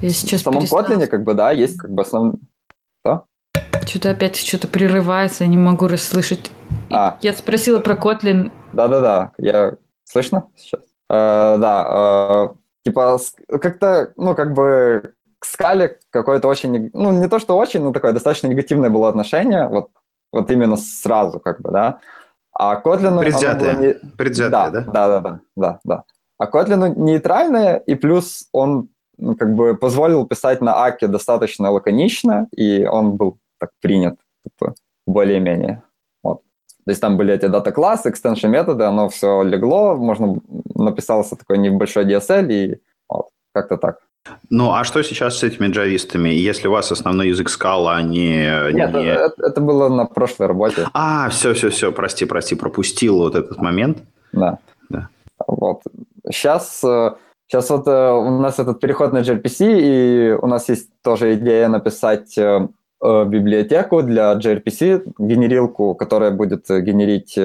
[0.01, 0.83] Я сейчас в самом перестала...
[0.83, 2.35] Kotlin, как бы, да, есть как бы основной...
[3.05, 3.25] Что?
[3.85, 6.53] Что-то опять что-то прерывается, не могу расслышать.
[6.91, 7.19] А.
[7.21, 8.53] Я спросила про Kotlin.
[8.73, 9.75] Да-да-да, я...
[10.05, 10.81] Слышно сейчас?
[11.13, 17.39] Uh, да, uh, типа, как-то, ну, как бы к скале какое-то очень, ну, не то,
[17.39, 19.91] что очень, но такое достаточно негативное было отношение, вот,
[20.33, 22.01] вот именно сразу, как бы, да.
[22.53, 23.19] А Kotlin...
[23.21, 23.95] Предвзятое, не...
[24.17, 24.81] Предвзятое, да, да?
[24.81, 26.05] Да, да, да, да, да.
[26.39, 28.89] А Kotlin нейтральное, и плюс он
[29.21, 34.75] ну, как бы позволил писать на Аке достаточно лаконично, и он был так принят типа,
[35.07, 35.83] более-менее.
[36.91, 40.41] То есть там были эти дата-классы, extension методы, оно все легло, можно
[40.75, 43.99] написался такой небольшой DSL, и вот, как-то так.
[44.51, 46.31] Ну, а что сейчас с этими джавистами?
[46.31, 48.29] Если у вас основной язык скала, они...
[48.73, 49.07] Нет, не...
[49.07, 50.89] это, это было на прошлой работе.
[50.93, 53.99] А, все-все-все, прости, прости, пропустил вот этот момент.
[54.33, 54.59] Да.
[54.89, 55.11] да.
[55.47, 55.83] Вот.
[56.27, 56.81] Сейчас,
[57.47, 61.69] сейчас вот э, у нас этот переход на gRPC, и у нас есть тоже идея
[61.69, 62.69] написать э, э,
[63.03, 67.39] библиотеку для gRPC, генерилку, которая будет генерить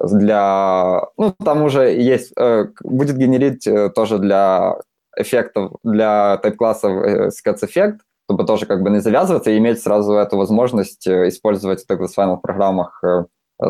[0.00, 1.02] для...
[1.16, 2.32] Ну, там уже есть...
[2.36, 4.76] Э, будет генерить э, тоже для
[5.16, 10.36] эффектов, для тайп-классов э, скетс-эффект, чтобы тоже как бы не завязываться и иметь сразу эту
[10.36, 13.02] возможность использовать в так называемых программах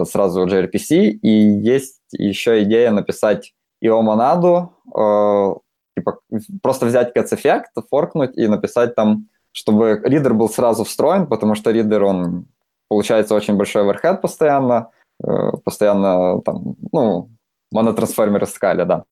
[0.05, 0.97] сразу gRPC.
[1.23, 5.55] И есть еще идея написать IO-монаду, э,
[5.97, 6.19] типа
[6.63, 9.29] просто взять catch-эффект, форкнуть и написать там,
[9.59, 12.47] чтобы ридер был сразу встроен, потому что ридер, он
[12.89, 14.91] получается очень большой оверхед постоянно,
[15.23, 17.31] э, постоянно там, ну,
[17.73, 19.03] монотрансформеры в скале, да.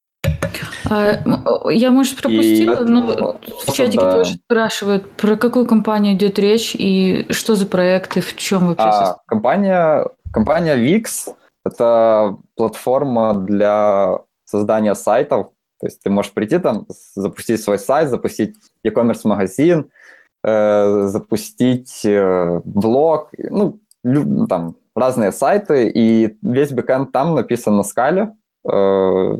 [0.88, 4.12] А, я, может, пропустила, И- но в чатике да.
[4.12, 9.16] тоже спрашивают, про какую компанию идет речь и что за проекты, в чем вообще А,
[9.26, 11.34] компания, компания Wix–
[11.66, 15.48] это платформа для создания сайтов.
[15.80, 18.54] То есть ты можешь прийти там, запустить свой сайт, запустить
[18.84, 19.90] e-commerce магазин,
[20.46, 23.80] э, запустить э, блог, ну,
[24.48, 28.32] там разные сайты, и весь бэкэнд там написан на скале.
[28.64, 29.38] Э,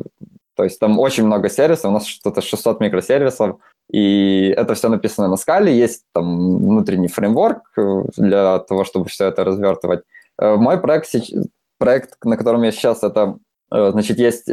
[0.55, 3.57] то есть там очень много сервисов, у нас что-то 600 микросервисов,
[3.89, 7.61] и это все написано на скале, есть там внутренний фреймворк
[8.17, 10.01] для того, чтобы все это развертывать.
[10.41, 11.13] Мой проект,
[11.77, 13.37] проект, на котором я сейчас, это,
[13.69, 14.49] значит, есть,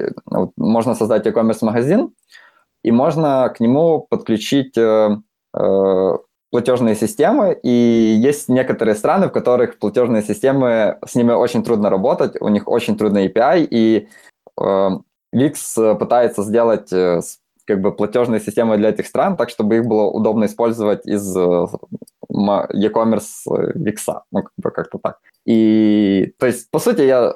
[0.59, 2.11] можно создать e-commerce магазин,
[2.83, 4.77] и можно к нему подключить
[6.55, 12.41] платежные системы, и есть некоторые страны, в которых платежные системы, с ними очень трудно работать,
[12.41, 14.07] у них очень трудный API, и
[14.61, 14.89] э,
[15.35, 17.23] Wix э, пытается сделать э,
[17.67, 21.67] как бы платежные системы для этих стран, так, чтобы их было удобно использовать из э,
[22.31, 25.19] e-commerce э, Wix, ну, как бы как-то так.
[25.45, 27.35] И, то есть, по сути, я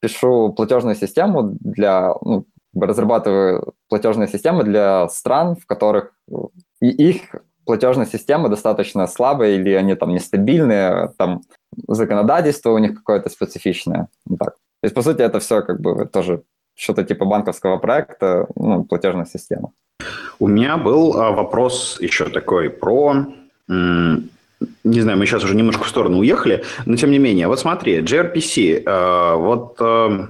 [0.00, 6.34] пишу платежную систему для, ну, разрабатываю платежные системы для стран, в которых э,
[6.80, 11.42] и их платежные системы достаточно слабые или они там нестабильные, там
[11.88, 14.08] законодательство у них какое-то специфичное.
[14.24, 14.54] Вот так.
[14.54, 16.42] То есть, по сути, это все как бы тоже
[16.74, 19.72] что-то типа банковского проекта, ну, платежная система.
[20.38, 23.26] У меня был а, вопрос еще такой про...
[23.68, 27.46] Не знаю, мы сейчас уже немножко в сторону уехали, но тем не менее.
[27.46, 28.84] Вот смотри, gRPC.
[28.86, 30.28] э, Вот э,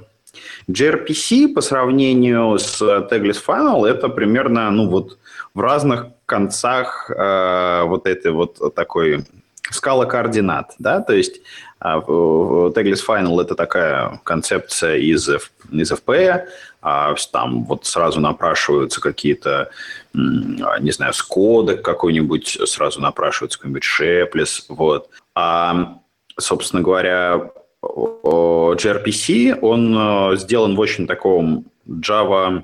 [0.71, 5.19] gRPC по сравнению с Tagless Final это примерно, ну вот,
[5.55, 9.25] в разных концах э, вот этой вот такой
[9.71, 11.41] скала координат, да, то есть
[11.79, 15.29] а, Tagless Final это такая концепция из,
[15.71, 16.47] из FP,
[16.83, 19.71] а, там вот сразу напрашиваются какие-то,
[20.15, 25.11] не знаю, скодек какой-нибудь, сразу напрашивается какой-нибудь Шеплес, вот.
[25.35, 25.99] А,
[26.39, 27.51] собственно говоря,
[27.83, 32.63] gRPC, он э, сделан в очень таком Java,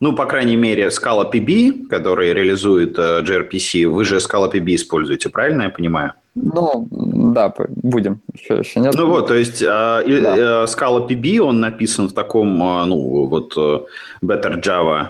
[0.00, 5.28] ну, по крайней мере, Scala PB, который реализует э, gRPC, вы же Scala PB используете,
[5.28, 6.12] правильно я понимаю?
[6.34, 8.20] Ну, да, будем.
[8.34, 8.94] Еще, еще нет.
[8.94, 10.36] Ну вот, то есть э, и- Да.
[10.36, 13.80] э, ScalaPB, он написан в таком, э, ну, вот э,
[14.24, 15.08] Better Java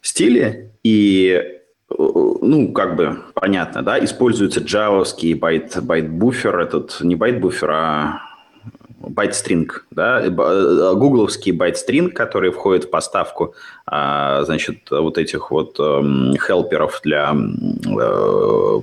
[0.00, 7.70] стиле, и, э, ну, как бы понятно, да, используется джавовский byte, ByteBuffer, этот не ByteBuffer,
[7.70, 8.20] а
[9.08, 13.54] ByteString, да, э, э, гугловский ByteString, который входит в поставку,
[13.86, 18.80] а, значит, вот этих вот эм, хелперов для э,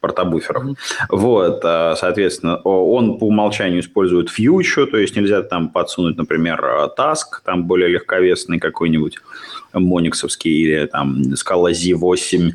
[0.00, 0.64] портобуферов.
[1.08, 6.64] Вот, а, соответственно, он по умолчанию использует future, то есть нельзя там подсунуть, например,
[6.96, 9.18] task, там более легковесный какой-нибудь
[9.72, 12.52] мониксовский или там Scala Z8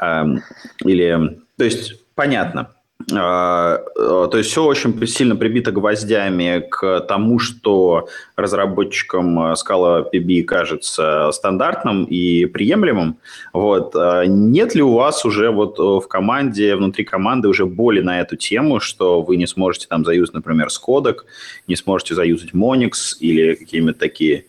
[0.00, 0.42] Эм,
[0.84, 1.40] или...
[1.56, 2.70] То есть, понятно.
[3.18, 10.42] А, То есть все очень сильно прибито гвоздями к тому, что разработчикам э, Scala PB
[10.42, 13.16] кажется стандартным и приемлемым.
[13.52, 13.94] Вот.
[13.96, 18.20] А Нет ли у вас уже вот э, в команде, внутри команды уже боли на
[18.20, 21.24] эту тему, что вы не сможете там заюзать, например, Скодек,
[21.66, 24.44] не сможете заюзать Monix или какие-нибудь такие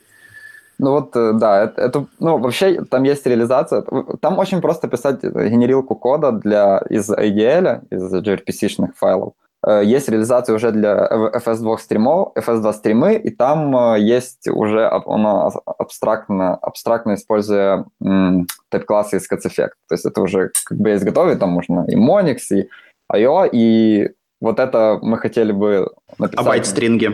[0.82, 3.84] Ну вот, э, да, это, это- ну, вообще там есть реализация.
[4.20, 9.34] Там очень просто писать э, генерилку кода для, из ADL, из gRPC-шных файлов.
[9.68, 16.56] Э, Есть реализация уже для FS2 стримов, FS2 стримы, и там есть уже оно абстрактно,
[16.56, 19.74] абстрактно используя м, type-классы из CatchEffect.
[19.88, 22.68] То есть это уже как бы есть готовый, там можно и Monix, и
[23.14, 24.10] IO, и
[24.42, 26.46] вот это мы хотели бы а написать.
[26.48, 27.12] байт-стринги.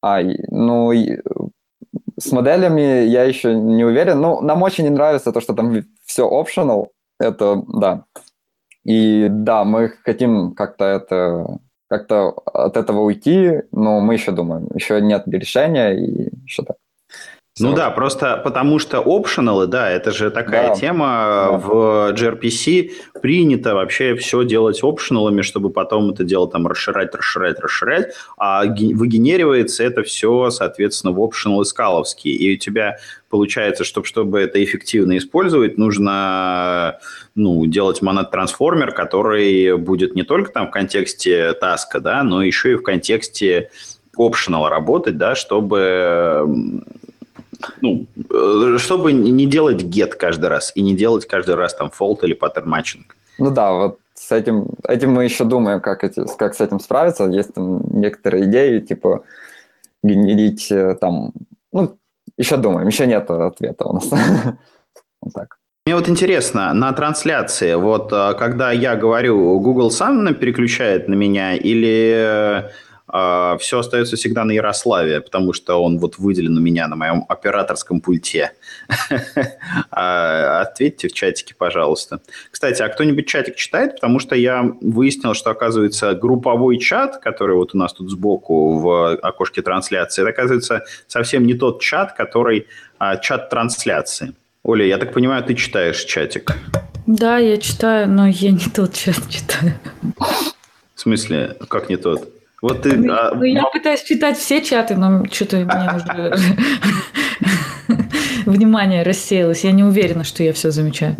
[0.00, 0.20] А,
[0.52, 0.92] ну,
[2.18, 4.20] с моделями я еще не уверен.
[4.20, 6.88] Ну, нам очень не нравится то, что там все optional.
[7.20, 8.04] Это, да.
[8.84, 14.68] И да, мы хотим как-то это как-то от этого уйти, но мы еще думаем.
[14.74, 16.30] Еще нет решения и
[16.66, 16.76] так.
[17.60, 20.74] Ну да, просто потому что опционалы, да, это же такая Да.
[20.74, 21.48] тема.
[21.50, 21.58] Да.
[21.58, 22.90] В gRPC
[23.20, 28.94] принято вообще все делать опционалами, чтобы потом это дело там расширять, расширять, расширять, а ге-
[28.94, 32.34] выгенеривается это все, соответственно, в опционалы скаловские.
[32.34, 32.96] И у тебя
[33.30, 36.98] получается, что чтобы это эффективно использовать, нужно
[37.34, 42.76] ну, делать монет-трансформер, который будет не только там в контексте таска, да, но еще и
[42.76, 43.70] в контексте
[44.18, 46.82] optional работать, да, чтобы
[47.80, 52.18] ну, э, чтобы не делать get каждый раз и не делать каждый раз там fault
[52.22, 53.04] или pattern matching.
[53.38, 57.24] Ну да, вот с этим, этим мы еще думаем, как, эти, как с этим справиться.
[57.24, 59.22] Есть там некоторые идеи, типа
[60.02, 61.32] генерить э, там,
[61.72, 61.96] ну,
[62.36, 64.10] еще думаем, еще нет ответа у нас.
[65.20, 65.58] Вот так.
[65.84, 71.54] Мне вот интересно, на трансляции, вот э, когда я говорю, Google сам переключает на меня
[71.54, 72.70] или
[73.08, 78.00] все остается всегда на Ярославе, потому что он вот выделен у меня на моем операторском
[78.00, 78.52] пульте.
[79.90, 82.20] А, ответьте в чатике, пожалуйста.
[82.50, 83.94] Кстати, а кто-нибудь чатик читает?
[83.94, 89.16] Потому что я выяснил, что, оказывается, групповой чат, который вот у нас тут сбоку в
[89.16, 92.66] окошке трансляции, это, оказывается, совсем не тот чат, который
[92.98, 94.34] а, чат трансляции.
[94.62, 96.54] Оля, я так понимаю, ты читаешь чатик?
[97.06, 99.74] Да, я читаю, но я не тот чат читаю.
[100.94, 102.28] В смысле, как не тот?
[102.60, 103.34] Вот ты, ну, а...
[103.34, 106.36] ну, я пытаюсь читать все чаты, но что-то мне уже
[108.46, 109.64] внимание рассеялось.
[109.64, 111.16] Я не уверена, что я все замечаю.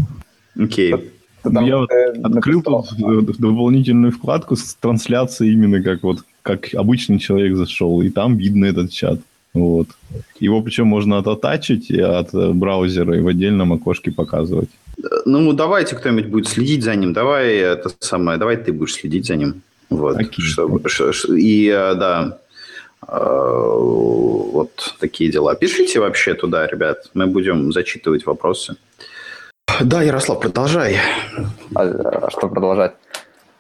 [0.59, 0.95] Окей.
[1.45, 1.91] Я вот
[2.25, 8.37] открыл тут дополнительную вкладку с трансляцией именно как вот как обычный человек зашел, и там
[8.37, 9.21] видно этот чат.
[9.55, 9.89] Вот.
[10.41, 14.69] Его причем можно оттачить от браузера и в отдельном окошке показывать.
[15.25, 17.13] Ну, давайте кто-нибудь будет следить за ним.
[17.13, 19.63] Давай это самое, давай ты будешь следить за ним.
[19.91, 20.21] Вот.
[20.21, 20.41] Okay.
[20.41, 20.81] Чтобы,
[21.39, 22.39] и э, да,
[23.07, 23.75] э,
[24.59, 25.55] вот такие дела.
[25.55, 27.11] Пишите вообще туда, ребят.
[27.15, 28.77] Мы будем зачитывать вопросы.
[29.81, 30.97] Да, Ярослав, продолжай.
[31.75, 32.95] А, а что продолжать?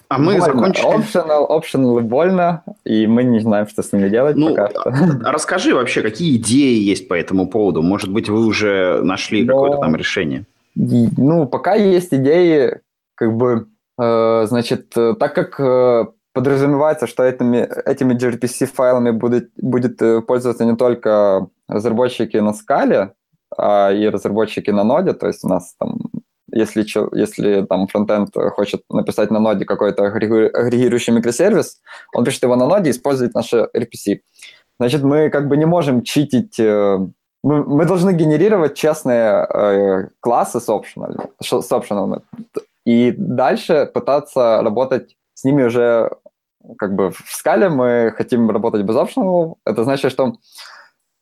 [0.09, 0.45] А мы больно.
[0.47, 0.87] закончили...
[0.87, 4.93] Optional, optional больно, и мы не знаем, что с ними делать ну, пока что.
[5.25, 7.83] А расскажи вообще, какие идеи есть по этому поводу?
[7.83, 9.53] Может быть, вы уже нашли Но...
[9.53, 10.47] какое-то там решение?
[10.75, 12.81] Ну, пока есть идеи,
[13.17, 13.67] как бы,
[14.01, 16.07] э, значит, э, так как э,
[16.39, 23.13] подразумевается, что этими, этими gRPC-файлами будет, будет э, пользоваться не только разработчики на скале,
[23.57, 25.99] а и разработчики на ноде, то есть у нас там,
[26.53, 26.87] если,
[27.19, 31.81] если там фронтенд хочет написать на ноде какой-то агрегирующий микросервис,
[32.15, 34.21] он пишет его на ноде и использует наши RPC.
[34.79, 36.99] Значит, мы как бы не можем читить э,
[37.43, 42.23] мы, мы должны генерировать честные э, классы с optional, с optional,
[42.87, 46.11] и дальше пытаться работать с ними уже
[46.79, 49.57] как бы в скале мы хотим работать без optional.
[49.65, 50.35] Это значит, что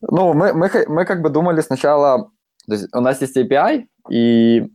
[0.01, 2.31] ну, мы, мы, мы как бы думали сначала,
[2.67, 4.71] то есть у нас есть API, и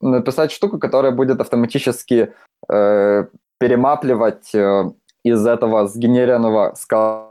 [0.00, 2.32] написать штуку, которая будет автоматически
[2.68, 3.24] э,
[3.58, 4.90] перемапливать э,
[5.22, 7.30] из этого сгенерированного скала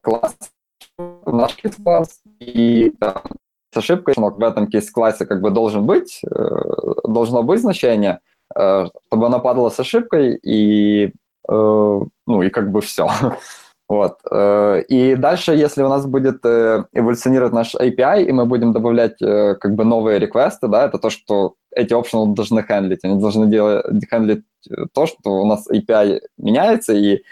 [0.00, 0.36] класса
[1.26, 3.22] наш кейс-класс, и там,
[3.72, 6.38] с ошибкой в этом кейс-классе как бы должен быть, э,
[7.04, 8.20] должно быть значение,
[8.56, 11.12] э, чтобы она падала с ошибкой, и
[11.48, 13.08] ну и как бы все.
[13.88, 14.18] Вот.
[14.30, 19.16] Э, и дальше, если у нас будет э, эволюционировать наш API, и мы будем добавлять
[19.18, 23.04] как бы новые реквесты, да, это то, что эти optional должны хендлить.
[23.04, 24.44] Они должны делать, хендлить
[24.92, 27.22] то, что у нас API меняется, и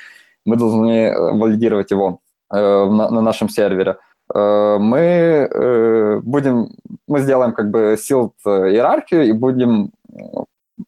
[0.47, 3.97] мы должны валидировать его на, на нашем сервере.
[4.33, 6.71] Мы будем,
[7.07, 9.91] мы сделаем как бы sealed иерархию и будем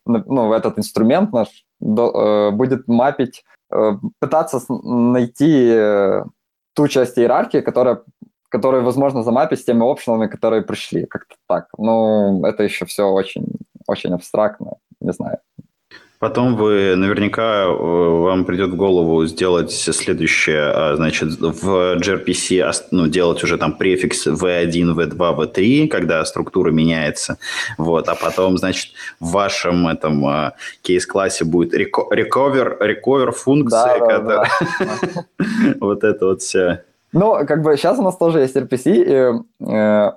[0.07, 1.49] ну, этот инструмент наш
[1.81, 6.25] э, будет мапить, э, пытаться найти э,
[6.75, 8.03] ту часть иерархии, которая
[8.51, 11.69] которые возможно замапить с теми опшенами, которые пришли, как-то так.
[11.77, 13.47] Ну, это еще все очень,
[13.87, 15.39] очень абстрактно, не знаю.
[16.19, 23.07] Потом вы наверняка э, вам придет в голову сделать следующее, а, значит, в gRPC ну,
[23.07, 27.39] делать уже там префикс v1, v2, v3, когда структура меняется,
[27.77, 34.51] вот, а потом, значит, в вашем этом а, кейс-классе будет recover, recover функция, да, которая...
[35.81, 36.83] вот это вот все.
[37.13, 40.11] Ну, как бы сейчас у нас тоже есть RPC, и э,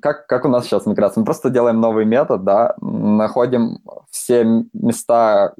[0.00, 1.20] как, как у нас сейчас миграция?
[1.20, 3.78] Мы просто делаем новый метод, да, находим
[4.10, 5.54] все места,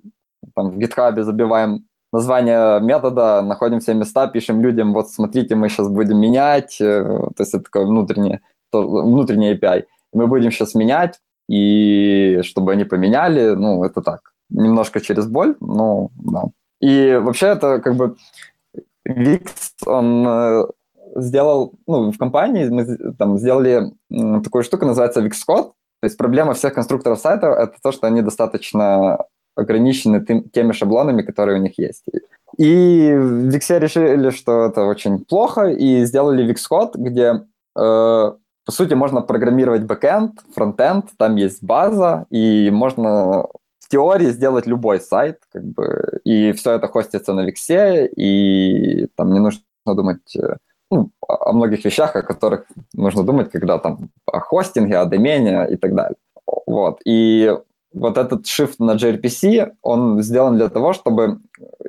[0.54, 5.88] там, в GitHub забиваем название метода, находим все места, пишем людям, вот смотрите, мы сейчас
[5.88, 8.40] будем менять, э, то есть это такое внутреннее,
[8.72, 9.84] внутренний API.
[10.12, 16.10] Мы будем сейчас менять, и чтобы они поменяли, ну, это так, немножко через боль, но
[16.14, 16.44] да.
[16.80, 18.16] И вообще это как бы
[19.08, 19.48] Wix,
[19.86, 20.64] он э,
[21.16, 23.92] сделал, ну, в компании мы там сделали
[24.42, 25.72] такую штуку, называется Wixcode.
[26.00, 29.24] То есть проблема всех конструкторов сайта– это то, что они достаточно
[29.56, 32.04] ограничены тем, теми шаблонами, которые у них есть.
[32.58, 37.46] И в Wix решили, что это очень плохо, и сделали Wixcode, где,
[37.76, 38.32] э,
[38.66, 43.46] по сути, можно программировать бэкэнд, фронтенд, там есть база, и можно
[43.78, 49.32] в теории сделать любой сайт, как бы, и все это хостится на Wix, и там
[49.32, 50.56] не нужно думать э,
[50.90, 55.76] ну, о многих вещах, о которых нужно думать, когда там о хостинге, о домене и
[55.76, 56.16] так далее.
[56.66, 57.00] Вот.
[57.04, 57.52] И
[57.92, 61.38] вот этот shift на gRPC, он сделан для того, чтобы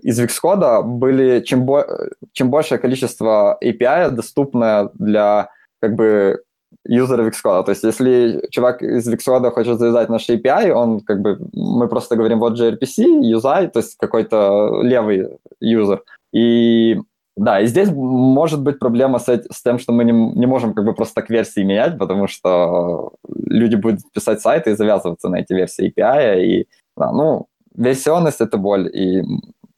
[0.01, 1.85] из Xcode были чем, бо
[2.31, 5.49] чем большее количество API доступное для
[5.81, 6.41] как бы
[6.85, 7.65] юзеров Xcode.
[7.65, 12.15] То есть если чувак из Xcode хочет завязать наш API, он как бы, мы просто
[12.15, 15.27] говорим вот gRPC, юзай, то есть какой-то левый
[15.59, 16.03] юзер.
[16.33, 17.01] И
[17.37, 20.83] да, и здесь может быть проблема с, с тем, что мы не, не можем как
[20.85, 25.53] бы просто так версии менять, потому что люди будут писать сайты и завязываться на эти
[25.53, 26.67] версии API, и
[26.97, 29.23] да, ну, версионность— это боль, и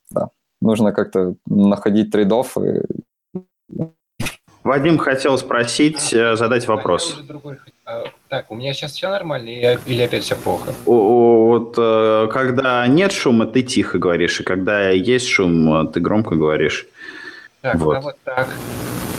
[0.10, 0.30] да,
[0.62, 2.57] нужно как-то находить трейдов.
[2.57, 2.82] И...
[4.64, 7.22] Вадим хотел спросить, э, задать вопрос.
[7.86, 10.74] А, так, у меня сейчас все нормально или опять все плохо?
[10.86, 16.88] Вот э, когда нет шума, ты тихо говоришь, и когда есть шум, ты громко говоришь.
[17.62, 17.97] Так, вот.
[17.97, 18.49] а вот так.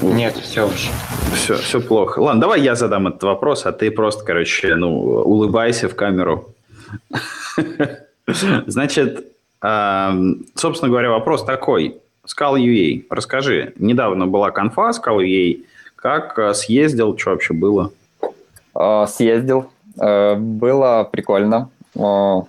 [0.03, 0.91] Нет, все вообще.
[1.35, 2.21] Все, все плохо.
[2.21, 6.55] Ладно, давай я задам этот вопрос, а ты просто, короче, ну, улыбайся в камеру.
[8.67, 9.27] Значит,
[9.61, 12.01] собственно говоря, вопрос такой.
[12.27, 15.65] Scala UA, расскажи, недавно была конфа Scala UA,
[15.97, 17.93] как э, съездил, что вообще было?
[18.75, 19.71] А, съездил,
[20.01, 21.71] э, было прикольно.
[21.95, 22.41] Э,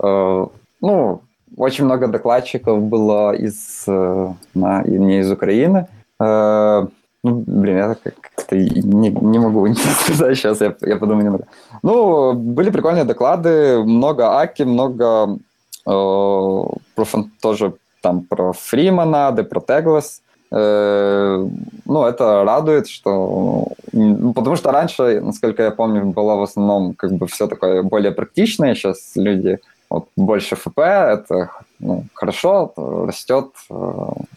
[0.00, 1.22] ну,
[1.56, 5.86] очень много докладчиков было из, э, на, не из Украины.
[6.20, 6.86] Э,
[7.24, 11.46] ну, блин, я как-то не, не могу не сказать сейчас, я, я подумаю немного.
[11.82, 15.38] Ну, были прикольные доклады, много Аки, много
[15.86, 17.06] э, про,
[17.40, 20.22] тоже там про Фримонады, про Теглас.
[20.50, 21.48] Э,
[21.86, 23.68] ну, это радует, что...
[23.92, 28.12] Ну, потому что раньше, насколько я помню, было в основном как бы все такое более
[28.12, 28.74] практичное.
[28.74, 29.60] Сейчас люди
[29.92, 33.74] вот больше ФП, это ну, хорошо, растет э,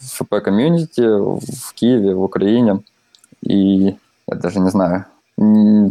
[0.01, 2.80] ФП-комьюнити в Киеве, в Украине.
[3.41, 3.95] И
[4.28, 5.06] я даже не знаю,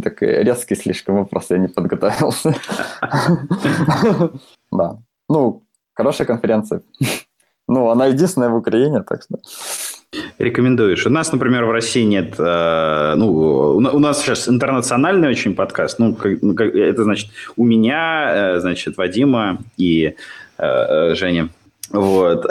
[0.03, 2.53] так резкий слишком вопрос, я не подготовился.
[4.71, 4.97] Да.
[5.29, 5.61] Ну,
[5.93, 6.81] хорошая конференция.
[7.67, 9.37] Ну, она единственная в Украине, так что...
[10.37, 11.05] Рекомендуешь.
[11.05, 12.35] У нас, например, в России нет...
[12.37, 13.31] Э, ну,
[13.77, 15.99] у нас сейчас интернациональный очень подкаст.
[15.99, 20.15] Ну, ну, это значит у меня, э, значит, Вадима и
[20.57, 21.49] э, Женя.
[21.91, 22.45] Вот.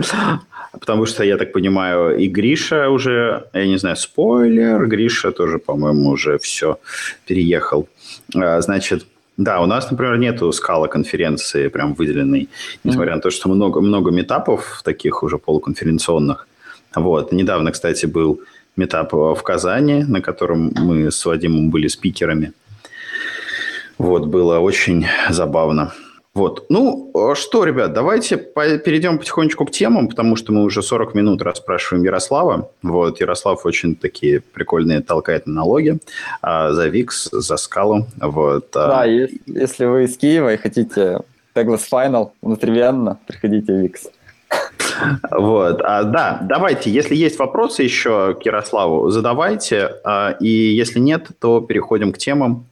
[0.72, 6.10] Потому что, я так понимаю, и Гриша уже, я не знаю, спойлер, Гриша тоже, по-моему,
[6.10, 6.78] уже все
[7.26, 7.88] переехал.
[8.32, 9.04] Значит,
[9.40, 12.50] да, у нас, например, нету скала конференции прям выделенной,
[12.84, 13.16] несмотря mm-hmm.
[13.16, 16.46] на то, что много, много метапов таких уже полуконференционных.
[16.94, 17.32] Вот.
[17.32, 18.40] Недавно, кстати, был
[18.76, 22.52] метап в Казани, на котором мы с Вадимом были спикерами.
[23.98, 25.92] Вот, было очень забавно.
[26.32, 26.66] Вот.
[26.70, 32.04] Ну, что, ребят, давайте перейдем потихонечку к темам, потому что мы уже 40 минут расспрашиваем
[32.04, 32.70] Ярослава.
[32.82, 35.98] Вот, Ярослав очень такие прикольные толкает налоги
[36.40, 38.06] а, за Викс, за Скалу.
[38.16, 38.88] Вот, а...
[38.88, 41.20] Да, если вы из Киева и хотите
[41.54, 44.06] Tegless Final внутривенно, приходите в Викс.
[45.30, 51.28] Вот, а, да, давайте, если есть вопросы еще к Ярославу, задавайте, а, и если нет,
[51.38, 52.66] то переходим к темам.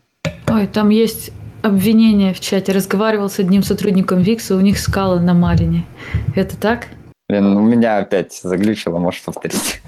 [0.48, 1.30] Ой, там есть
[1.62, 2.72] обвинение в чате.
[2.72, 5.86] Разговаривал с одним сотрудником Викса, у них скала на Малине.
[6.34, 6.86] Это так?
[7.28, 9.82] Блин, у меня опять заглючило, можешь повторить.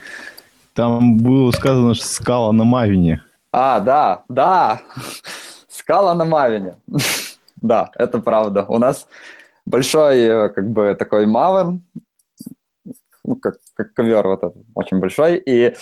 [0.74, 3.22] Там было сказано, что скала на Мавине.
[3.52, 4.82] А, да, да.
[5.68, 6.74] Скала на Мавине.
[7.56, 8.64] да, это правда.
[8.68, 9.06] У нас
[9.66, 11.82] большой, э, как бы, такой Мавен,
[13.24, 15.74] ну, как, как ковер вот этот, очень большой, и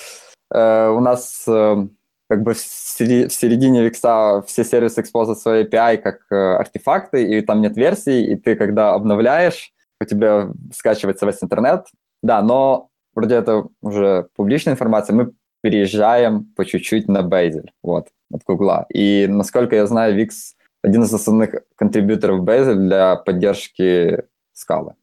[0.55, 1.87] э, у нас э,
[2.29, 7.63] как бы в середине викса все сервисы экспозят свои API как э, артефакты, и там
[7.63, 11.87] нет версий, и ты, когда обновляешь, у тебя скачивается весь интернет.
[12.23, 15.33] Да, но вроде это уже публичная информация, мы
[15.63, 18.87] переезжаем по чуть-чуть на Bazel, вот, от Гугла.
[18.91, 24.95] И, насколько я знаю, Wix один из основных контрибьюторов Bazel для поддержки скалы.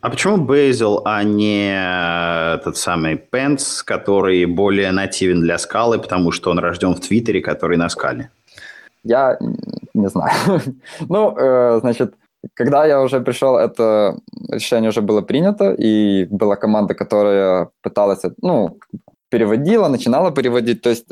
[0.00, 6.32] А почему Bazel, а не э, тот самый Pence, который более нативен для скалы, потому
[6.32, 8.30] что он рожден в Твиттере, который на скале?
[9.04, 9.38] Я
[9.92, 10.32] не знаю.
[11.08, 12.14] ну, э, значит,
[12.54, 14.16] когда я уже пришел, это
[14.48, 18.78] решение уже было принято, и была команда, которая пыталась, ну,
[19.28, 20.80] переводила, начинала переводить.
[20.80, 21.06] То есть,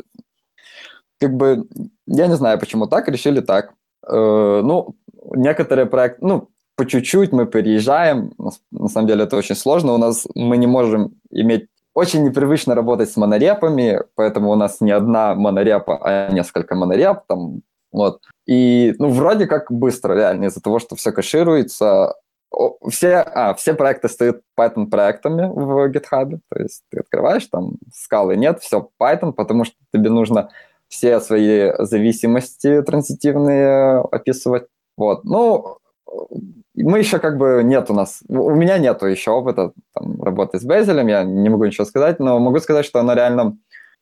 [1.19, 1.67] как бы,
[2.07, 3.73] я не знаю, почему так, решили так.
[4.07, 4.95] Э, ну,
[5.35, 6.49] некоторые проекты, ну,
[6.79, 8.31] по чуть-чуть мы переезжаем.
[8.71, 9.93] На самом деле это очень сложно.
[9.93, 14.91] У нас мы не можем иметь очень непривычно работать с монорепами, поэтому у нас не
[14.91, 17.23] одна монорепа, а несколько монореп.
[17.27, 18.21] Там, вот.
[18.47, 22.15] И ну, вроде как быстро, реально, из-за того, что все кэшируется.
[22.89, 28.37] все, а, все проекты стоят Python проектами в GitHub, то есть ты открываешь, там скалы
[28.37, 30.49] нет, все Python, потому что тебе нужно
[30.87, 34.67] все свои зависимости транзитивные описывать.
[34.95, 35.25] Вот.
[35.25, 35.79] Ну,
[36.75, 40.63] мы еще как бы нет у нас, у меня нету еще опыта там, работы с
[40.63, 43.57] Безелем, я не могу ничего сказать, но могу сказать, что она реально,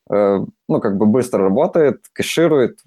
[0.09, 0.39] э,
[0.69, 2.79] ну, как бы быстро работает, кэширует,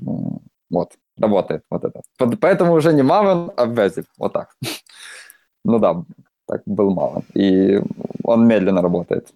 [0.70, 2.02] вот, работает вот это.
[2.40, 4.48] Поэтому уже не Maven, а Безель, вот так.
[5.62, 6.02] Ну да,
[6.46, 7.24] так был Maven.
[7.34, 7.82] И
[8.24, 9.28] он медленно работает,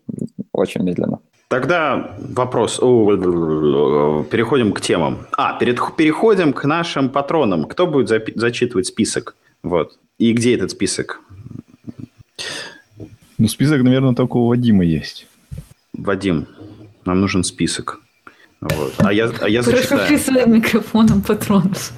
[0.53, 1.19] очень медленно.
[1.49, 2.79] Тогда вопрос.
[2.79, 5.19] Переходим к темам.
[5.37, 7.65] А, перед, переходим к нашим патронам.
[7.67, 9.37] Кто будет зачитывать список?
[9.65, 9.99] Вот.
[10.19, 11.21] И где этот список?
[13.39, 15.27] Ну, список, наверное, только у Вадима есть.
[15.95, 16.47] Вадим,
[17.05, 18.01] нам нужен список.
[18.61, 18.95] Вот.
[18.99, 20.19] А я, а я зачитаю.
[20.19, 21.93] своим микрофоном патронов.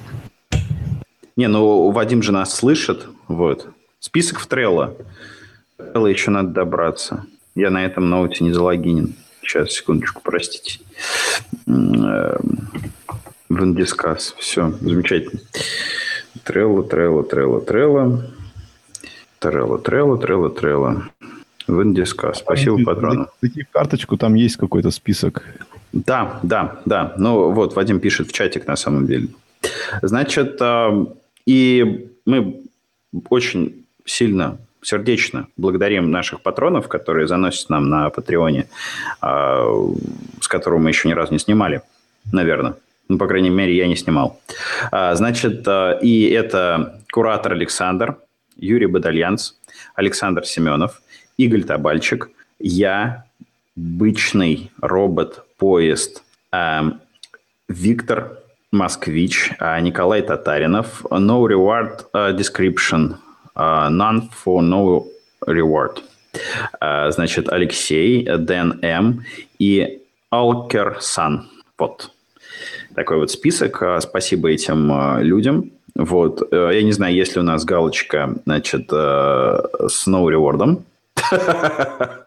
[1.35, 3.05] Не, ну Вадим же нас слышит.
[3.27, 3.67] Вот.
[3.99, 4.95] Список в Трелло.
[5.77, 7.25] Трелло еще надо добраться.
[7.53, 9.13] Я на этом ноуте не залогинен.
[9.41, 10.79] Сейчас, секундочку, простите.
[13.49, 14.35] Вендискас.
[14.37, 15.41] Все, замечательно.
[16.43, 18.23] Трелло, Трелло, Трелло, Трелло.
[19.39, 21.03] Трелло, Трелло, Трелло, Трелло.
[21.67, 22.39] Вендискас.
[22.39, 23.27] Спасибо, патрону.
[23.41, 25.43] Зайти в карточку, там есть какой-то список.
[25.91, 27.13] Да, да, да.
[27.17, 29.29] Ну вот, Вадим пишет в чатик на самом деле.
[30.01, 31.05] Значит, а,
[31.45, 32.63] и мы
[33.29, 38.67] очень сильно сердечно благодарим наших патронов, которые заносят нам на Патреоне,
[39.21, 39.65] а,
[40.39, 41.81] с которого мы еще ни разу не снимали,
[42.31, 42.75] наверное.
[43.09, 44.39] Ну, по крайней мере, я не снимал.
[44.91, 48.17] А, значит, а, и это куратор Александр,
[48.57, 49.53] Юрий Бадальянц,
[49.95, 51.01] Александр Семенов,
[51.37, 52.29] Игорь Табальчик,
[52.59, 53.25] я,
[53.75, 56.23] бычный робот-поезд,
[57.67, 58.39] Виктор
[58.71, 59.51] Москвич,
[59.81, 62.05] Николай Татаринов, No Reward
[62.35, 63.17] Description–
[63.57, 65.05] none for no
[65.47, 66.03] reward.
[66.81, 69.25] Значит, Алексей, Дэн М.
[69.59, 71.49] и Алкер Сан.
[71.77, 72.11] Вот.
[72.97, 73.83] Такой вот список.
[73.83, 75.71] Uh, спасибо этим людям.
[75.93, 76.41] Вот.
[76.51, 80.81] Я не знаю, есть ли у нас галочка, значит, с no reward.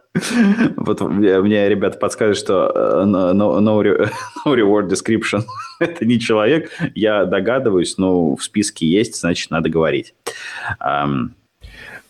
[0.77, 3.61] Вот мне ребята подсказывают, что no, no,
[4.45, 5.45] no reward description–
[5.81, 6.71] это не человек.
[6.97, 10.15] Я догадываюсь, но в списке есть, значит, надо говорить.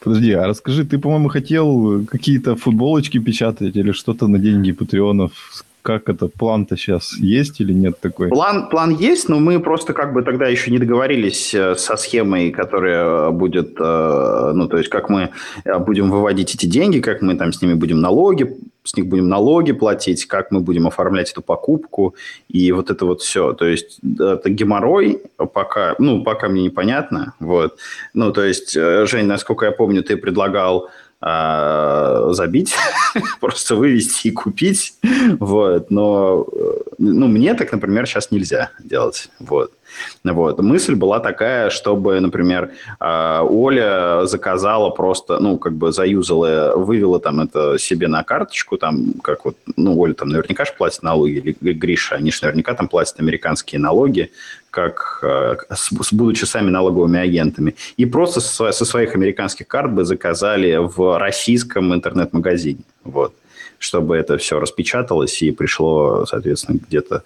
[0.03, 5.33] Подожди, а расскажи, ты, по-моему, хотел какие-то футболочки печатать или что-то на деньги патреонов
[5.91, 8.29] как это, план-то сейчас есть или нет такой?
[8.29, 12.53] План, план есть, но мы просто как бы тогда еще не договорились э, со схемой,
[12.53, 15.31] которая будет, э, ну, то есть как мы
[15.65, 19.29] э, будем выводить эти деньги, как мы там с ними будем налоги, с них будем
[19.29, 22.15] налоги платить, как мы будем оформлять эту покупку
[22.49, 23.53] и вот это вот все.
[23.53, 25.23] То есть это геморрой
[25.53, 27.79] пока, ну, пока мне непонятно, вот.
[28.15, 30.89] Ну, то есть, Жень, насколько я помню, ты предлагал
[31.21, 32.75] а, забить,
[33.41, 34.95] просто вывести и купить,
[35.39, 36.47] вот, но,
[36.99, 39.73] ну, мне так, например, сейчас нельзя делать, вот.
[40.25, 40.61] Вот.
[40.61, 47.41] Мысль была такая, чтобы, например, а, Оля заказала просто, ну, как бы заюзала, вывела там
[47.41, 51.73] это себе на карточку, там, как вот, ну, Оля там наверняка же платит налоги, или
[51.73, 54.31] Гриша, они же наверняка там платят американские налоги,
[54.71, 55.57] как а,
[56.13, 57.75] будучи сами налоговыми агентами.
[57.97, 62.81] И просто со своих американских карт бы заказали в российском интернет-магазине.
[63.05, 63.35] Вот
[63.81, 67.25] чтобы это все распечаталось и пришло, соответственно, где-то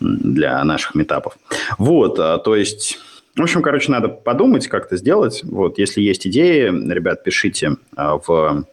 [0.00, 1.38] для наших метапов.
[1.78, 2.98] Вот, а, то есть...
[3.34, 5.42] В общем, короче, надо подумать, как это сделать.
[5.44, 8.66] Вот, если есть идеи, ребят, пишите а, в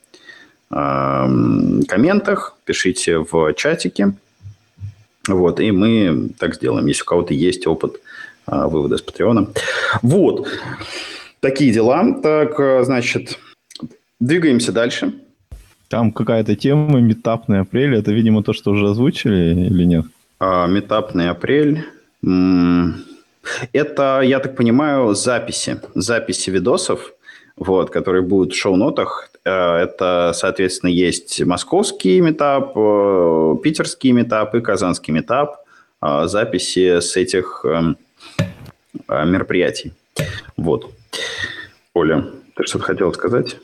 [0.70, 4.15] э, комментах, пишите в чатике.
[5.36, 7.99] Вот, и мы так сделаем, если у кого-то есть опыт
[8.47, 9.47] э, вывода с Патреона.
[10.01, 10.47] Вот,
[11.39, 12.19] такие дела.
[12.21, 13.39] Так, значит,
[14.19, 15.13] двигаемся дальше.
[15.89, 17.95] Там какая-то тема, метапный апрель.
[17.95, 20.05] Это, видимо, то, что уже озвучили или нет?
[20.39, 21.84] А, метапный апрель.
[23.73, 25.82] Это, я так понимаю, записи.
[25.95, 27.13] Записи видосов,
[27.57, 29.28] вот, которые будут в шоу-нотах.
[29.45, 35.63] Э, это, соответственно, есть московский метап, э, питерский метап и казанский метап.
[36.01, 37.97] Э, записи с этих эм,
[39.07, 39.93] мероприятий.
[40.57, 40.91] Вот.
[41.93, 42.25] Оля,
[42.55, 43.57] ты что-то хотела сказать?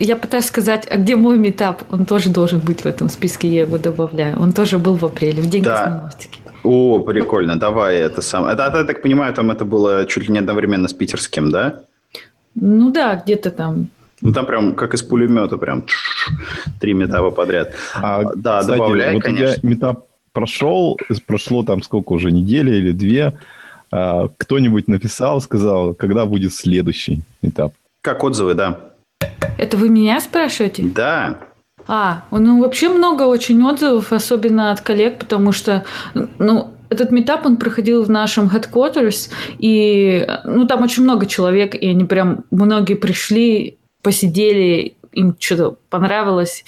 [0.00, 1.84] Я пытаюсь сказать, а где мой метап?
[1.90, 4.40] Он тоже должен быть в этом списке, я его добавляю.
[4.40, 5.84] Он тоже был в апреле, в день да.
[5.84, 6.40] космонавтики.
[6.64, 8.46] О, прикольно, давай это сам.
[8.46, 11.82] Это, я так понимаю, там это было чуть ли не одновременно с питерским, да?
[12.54, 13.88] Ну да, где-то там.
[14.24, 15.84] Ну там прям как из пулемета, прям
[16.80, 17.74] три метапа подряд.
[17.94, 19.60] А, да, кстати, добавляй, вот конечно.
[19.62, 23.38] Я метап прошел, прошло там сколько уже, недели или две.
[23.92, 27.74] А, кто-нибудь написал, сказал, когда будет следующий этап?
[28.00, 28.80] Как отзывы, да.
[29.58, 30.84] Это вы меня спрашиваете?
[30.84, 31.38] Да.
[31.86, 35.84] А, ну вообще много очень отзывов, особенно от коллег, потому что,
[36.38, 41.88] ну, этот метап, он проходил в нашем headquarters, и, ну, там очень много человек, и
[41.88, 46.64] они прям, многие пришли, посидели, им что-то понравилось.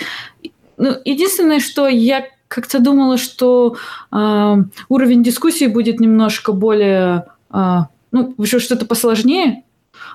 [0.79, 3.77] Ну, единственное, что я как-то думала, что
[4.13, 4.55] э,
[4.89, 7.79] уровень дискуссии будет немножко более, э,
[8.11, 9.63] ну, что-то посложнее,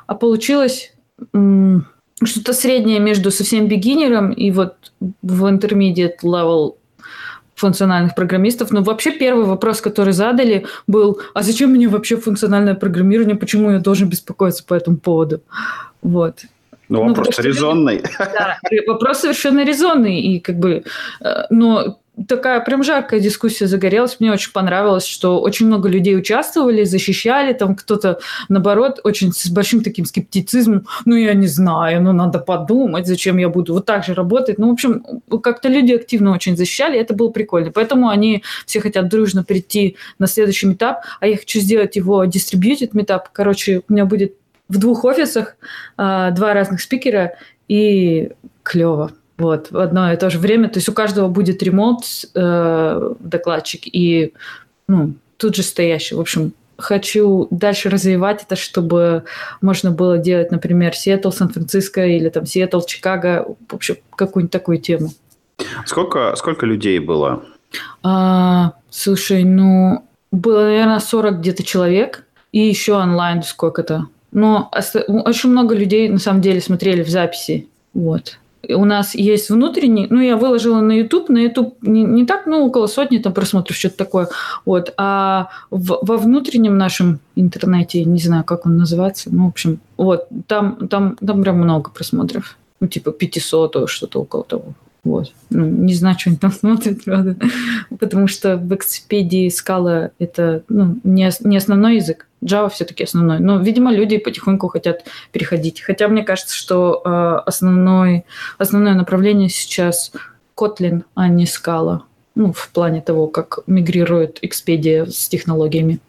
[0.07, 0.93] а получилось
[1.33, 1.75] э,
[2.23, 4.91] что-то среднее между совсем бигинером и вот
[5.21, 6.75] в intermediate level
[7.55, 8.71] функциональных программистов.
[8.71, 13.79] Но вообще первый вопрос, который задали, был, а зачем мне вообще функциональное программирование, почему я
[13.79, 15.41] должен беспокоиться по этому поводу?
[16.01, 16.45] Вот.
[16.91, 18.03] Ну, вопрос ну, резонный.
[18.19, 20.19] Да, вопрос совершенно резонный.
[20.19, 20.83] И как бы,
[21.21, 24.17] э, но такая прям жаркая дискуссия загорелась.
[24.19, 28.19] Мне очень понравилось, что очень много людей участвовали, защищали, там кто-то,
[28.49, 30.85] наоборот, очень с большим таким скептицизмом.
[31.05, 34.57] Ну, я не знаю, ну, надо подумать, зачем я буду вот так же работать.
[34.57, 35.03] Ну, в общем,
[35.41, 37.71] как-то люди активно очень защищали, это было прикольно.
[37.71, 42.89] Поэтому они все хотят дружно прийти на следующий этап, а я хочу сделать его distributed
[42.91, 43.29] метап.
[43.31, 44.35] Короче, у меня будет
[44.71, 45.57] в двух офисах
[45.97, 47.33] а, два разных спикера,
[47.67, 48.31] и
[48.63, 49.11] клево.
[49.37, 50.69] Вот, в одно и то же время.
[50.69, 52.03] То есть у каждого будет ремонт,
[52.35, 54.33] э, докладчик и
[54.87, 56.15] ну, тут же стоящий.
[56.15, 59.23] В общем, хочу дальше развивать это, чтобы
[59.61, 65.09] можно было делать, например, Сиэтл, Сан-Франциско или там Сиэтл, Чикаго, в общем, какую-нибудь такую тему.
[65.85, 67.43] Сколько, сколько людей было?
[68.03, 74.07] А, слушай, ну, было, наверное, 40 где-то человек, и еще онлайн сколько-то.
[74.31, 74.71] Но
[75.07, 77.67] очень много людей, на самом деле, смотрели в записи.
[77.93, 78.37] Вот
[78.69, 82.65] у нас есть внутренний, ну, я выложила на YouTube, на YouTube не, не так, ну,
[82.65, 84.29] около сотни там просмотров, что-то такое,
[84.65, 89.79] вот, а в, во внутреннем нашем интернете, не знаю, как он называется, ну, в общем,
[89.97, 94.73] вот, там, там, там прям много просмотров, ну, типа 500, что-то около того.
[95.03, 95.33] Вот.
[95.49, 97.35] Ну, не знаю, что они там смотрят, правда.
[97.99, 102.27] Потому что в Экспедии скала– это ну, не, не основной язык.
[102.43, 103.39] Java все-таки основной.
[103.39, 105.81] Но, видимо, люди потихоньку хотят переходить.
[105.81, 108.25] Хотя мне кажется, что э, основной,
[108.57, 110.11] основное направление сейчас
[110.55, 112.03] Kotlin, а не скала.
[112.33, 115.99] Ну, в плане того, как мигрирует Expedia с технологиями.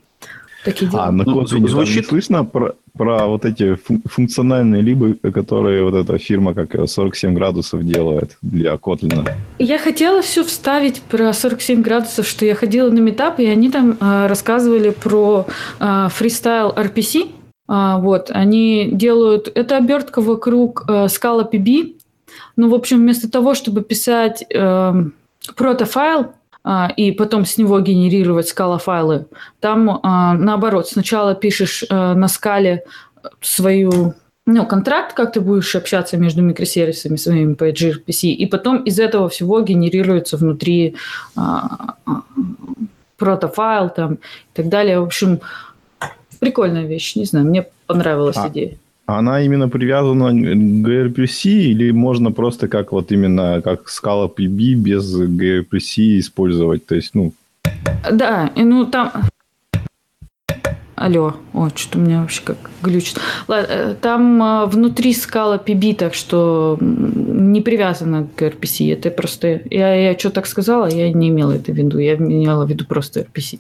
[0.64, 1.07] Такие дела.
[1.07, 2.07] А, на ну, звучит...
[2.07, 3.76] слышно про, про вот эти
[4.07, 9.30] функциональные либо, которые вот эта фирма как 47 градусов делает для Kotlin.
[9.59, 13.97] Я хотела все вставить про 47 градусов, что я ходила на метап, и они там
[14.01, 15.47] э, рассказывали про
[15.80, 17.30] э, фристайл RPC.
[17.68, 19.51] Э, вот, они делают...
[19.55, 21.97] Это обертка вокруг скала PB.
[22.57, 24.93] Ну, в общем, вместо того, чтобы писать э,
[25.57, 26.34] протофайл, а,
[26.96, 29.26] и потом с него генерировать скала-файлы.
[29.60, 32.84] Там, а, наоборот, сначала пишешь а, на скале
[33.40, 34.14] свою
[34.46, 39.28] ну, контракт, как ты будешь общаться между микросервисами своими по gRPC, и потом из этого
[39.28, 40.96] всего генерируется внутри
[41.36, 41.94] а,
[43.16, 44.18] протофайл там и
[44.54, 44.98] так далее.
[44.98, 45.40] В общем,
[46.40, 48.78] прикольная вещь, не знаю, мне понравилась а, идея.
[49.07, 55.20] Она именно привязана к gRPC или можно просто как вот именно как скала PB без
[55.20, 56.86] gRPC использовать?
[56.86, 57.32] То есть, ну...
[58.11, 59.12] Да, и ну там...
[60.94, 63.18] Алло, о, что-то у меня вообще как глючит.
[63.48, 68.92] Ладно, э, там а, внутри скала PB, так что не привязана к RPC.
[68.92, 69.62] Это просто...
[69.68, 71.98] Я, я что так сказала, я не имела это в виду.
[71.98, 73.59] Я имела в виду просто RPC.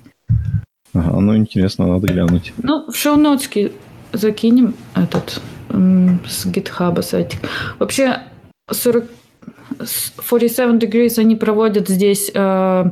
[0.94, 2.52] Ага, ну интересно, надо глянуть.
[2.62, 3.72] Ну, в шоу-нотске
[4.12, 7.40] закинем этот с GitHub сайтик.
[7.78, 8.22] Вообще
[8.70, 9.04] 40,
[9.84, 12.84] 47 Degrees они проводят здесь э,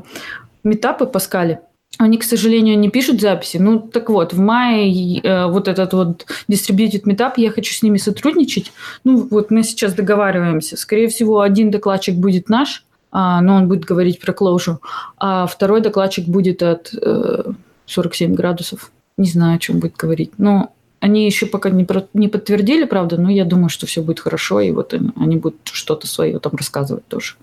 [0.65, 1.61] метапы по скале.
[1.99, 3.59] Они, к сожалению, не пишут записи.
[3.59, 7.99] Ну, так вот, в мае э, вот этот вот distributed meetup, я хочу с ними
[7.99, 8.73] сотрудничать.
[9.05, 10.77] Ну, вот мы сейчас договариваемся.
[10.77, 14.79] Скорее всего, один докладчик будет наш, а, но он будет говорить про closure,
[15.19, 17.53] а второй докладчик будет от э,
[17.87, 18.93] 47 градусов.
[19.17, 20.33] Не знаю, о чем будет говорить.
[20.39, 24.21] Но они еще пока не, про, не подтвердили, правда, но я думаю, что все будет
[24.21, 27.35] хорошо, и вот они будут что-то свое там рассказывать тоже.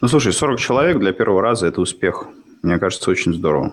[0.00, 2.26] Ну, слушай, 40 человек для первого раза– это успех.
[2.62, 3.72] Мне кажется, очень здорово.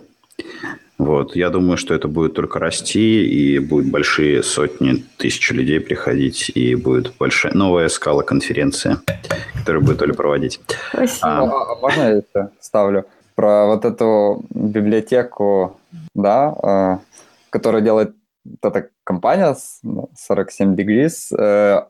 [0.98, 1.36] Вот.
[1.36, 6.74] Я думаю, что это будет только расти, и будут большие сотни, тысячи людей приходить, и
[6.76, 9.02] будет большая новая скала конференция,
[9.56, 10.60] которую будет Оля проводить.
[10.92, 11.28] Спасибо.
[11.28, 13.06] А, а, можно я это ставлю?
[13.36, 15.80] Про вот эту библиотеку,
[16.16, 17.00] да, а,
[17.52, 18.16] которая делает
[18.64, 21.82] эта компания 47 Degrees, э,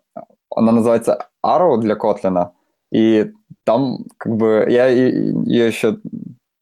[0.55, 2.51] она называется Arrow для Kotlin,
[2.93, 3.31] и
[3.65, 5.97] там как бы я ее еще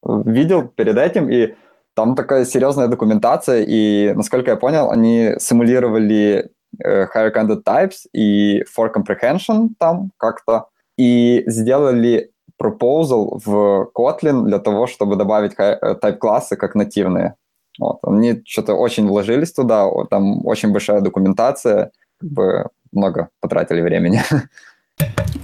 [0.03, 1.55] видел перед этим, и
[1.93, 6.49] там такая серьезная документация, и, насколько я понял, они симулировали
[6.83, 12.31] э, higher candidate types и for comprehension там как-то, и сделали
[12.61, 17.35] proposal в Kotlin для того, чтобы добавить э, type-классы как нативные.
[17.79, 17.99] Вот.
[18.03, 24.21] Они что-то очень вложились туда, там очень большая документация, как бы много потратили времени.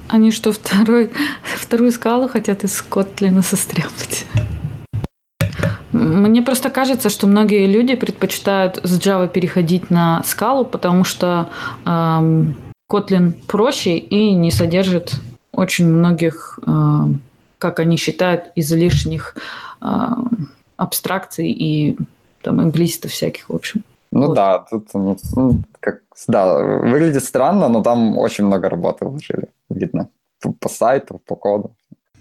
[0.08, 1.12] Они что, второй,
[1.44, 4.26] вторую скалу хотят из Kotlin состряпать?
[5.92, 11.50] Мне просто кажется, что многие люди предпочитают с Java переходить на скалу, потому что
[11.86, 12.56] эм,
[12.90, 15.14] Kotlin проще и не содержит
[15.52, 17.04] очень многих, э,
[17.58, 19.36] как они считают, излишних
[19.82, 19.86] э,
[20.78, 21.98] абстракций и
[22.42, 23.84] там имплиситов всяких, в общем.
[24.12, 24.36] Ну вот.
[24.36, 30.10] да, тут ну, ну, как, да, выглядит странно, но там очень много работы вложили, видно.
[30.60, 31.72] По сайту, по коду.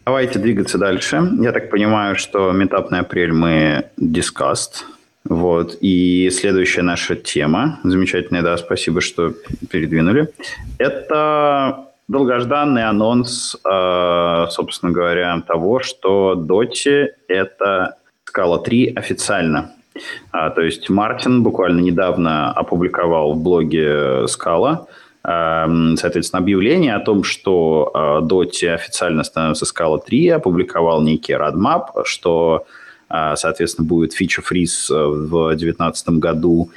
[0.05, 1.23] Давайте двигаться дальше.
[1.41, 4.85] Я так понимаю, что метап на апрель мы discussed.
[5.25, 5.77] Вот.
[5.81, 9.35] И следующая наша тема, замечательная, да, спасибо, что
[9.71, 10.33] передвинули,
[10.79, 19.73] это долгожданный анонс, э, собственно говоря, того, что Doти– это скала 3 официально.
[20.33, 24.87] А, то есть Мартин буквально недавно опубликовал в блоге Скала
[25.25, 32.05] эм, соответственно, объявление о том, что Доти э, официально становится Scala 3, опубликовал некий roadmap,
[32.05, 32.67] что,
[33.09, 36.71] э, соответственно, будет фича-фриз э, в 2019 году,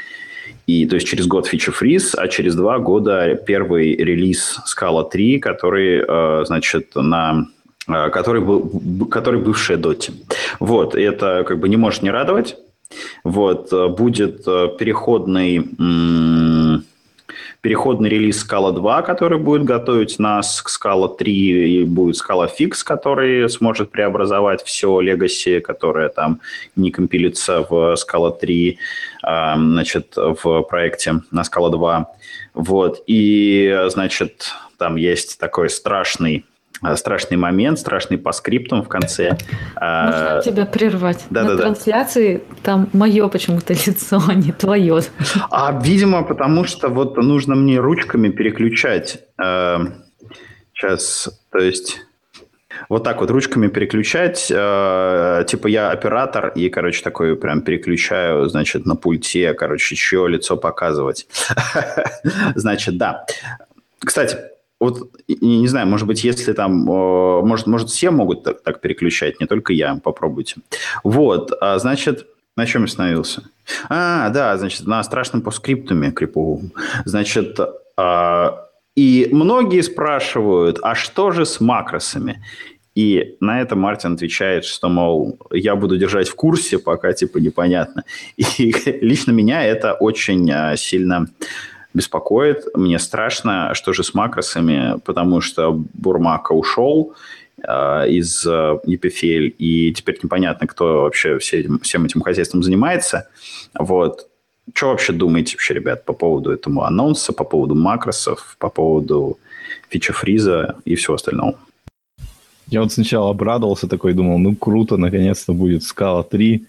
[0.65, 6.45] и, то есть через год фича-фриз, а через два года первый релиз Scala 3, который,
[6.45, 7.47] значит, на
[7.85, 10.13] который, был, который бывшая Доти.
[10.61, 12.55] Вот, это как бы не может не радовать.
[13.23, 15.65] Вот, э, будет э, переходный,
[17.61, 22.83] переходный релиз Scala 2, который будет готовить нас к Scala 3, и будет Scala Fix,
[22.83, 26.41] который сможет преобразовать все Legacy, которое там
[26.75, 28.77] не компилится в Scala 3,
[29.23, 32.11] а, значит, в проекте на Scala 2.
[32.53, 36.52] Вот, и, значит, там есть такой страшный Э,
[36.95, 39.37] страшный момент, страшный по скриптам в конце.
[39.79, 41.25] Можно э, тебя прервать?
[41.29, 42.55] Да, На да, трансляции да.
[42.63, 45.01] там мое почему-то лицо, а не твое.
[45.49, 49.19] А, видимо, потому что вот нужно мне ручками переключать.
[49.37, 52.01] Сейчас, э, то есть...
[52.89, 58.87] Вот так вот ручками переключать, э, типа я оператор и, короче, такой прям переключаю, значит,
[58.87, 61.27] на пульте, короче, еще лицо показывать.
[62.55, 63.25] Значит, да.
[63.99, 64.37] Кстати,
[64.83, 69.47] вот, не знаю, может быть, если там, может, может все могут так, так переключать, не
[69.47, 70.55] только я, попробуйте.
[71.03, 73.43] Вот, а, значит, на чем я остановился?
[73.89, 76.71] А, да, значит, на страшном по скриптуме криповом.
[77.05, 77.59] Значит,
[77.97, 82.43] а, и многие спрашивают, а что же с макросами?
[82.95, 88.03] И на это Мартин отвечает, что, мол, я буду держать в курсе, пока, типа, непонятно.
[88.37, 88.43] И
[89.01, 91.27] лично меня это очень а, сильно
[91.93, 92.65] беспокоит.
[92.75, 97.13] Мне страшно, что же с макросами, потому что Бурмака ушел
[97.57, 98.49] э, из э,
[98.85, 103.27] EPFL, и теперь непонятно, кто вообще все этим, всем этим хозяйством занимается.
[103.77, 104.27] Вот.
[104.73, 109.37] Что вообще думаете вообще, ребят, по поводу этому анонса, по поводу макросов, по поводу
[109.89, 111.57] фича фриза и всего остального?
[112.67, 116.65] Я вот сначала обрадовался такой, думал, ну круто, наконец-то будет Scala 3.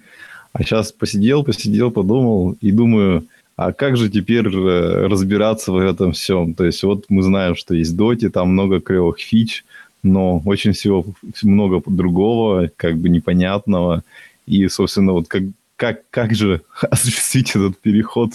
[0.53, 3.27] А сейчас посидел, посидел, подумал и думаю,
[3.57, 6.55] а как же теперь э, разбираться в этом всем?
[6.55, 9.65] То есть вот мы знаем, что есть доти, там много клевых фич,
[10.03, 11.05] но очень всего
[11.43, 14.03] много другого, как бы непонятного.
[14.47, 15.43] И, собственно, вот как,
[15.77, 18.31] как, как же осуществить этот переход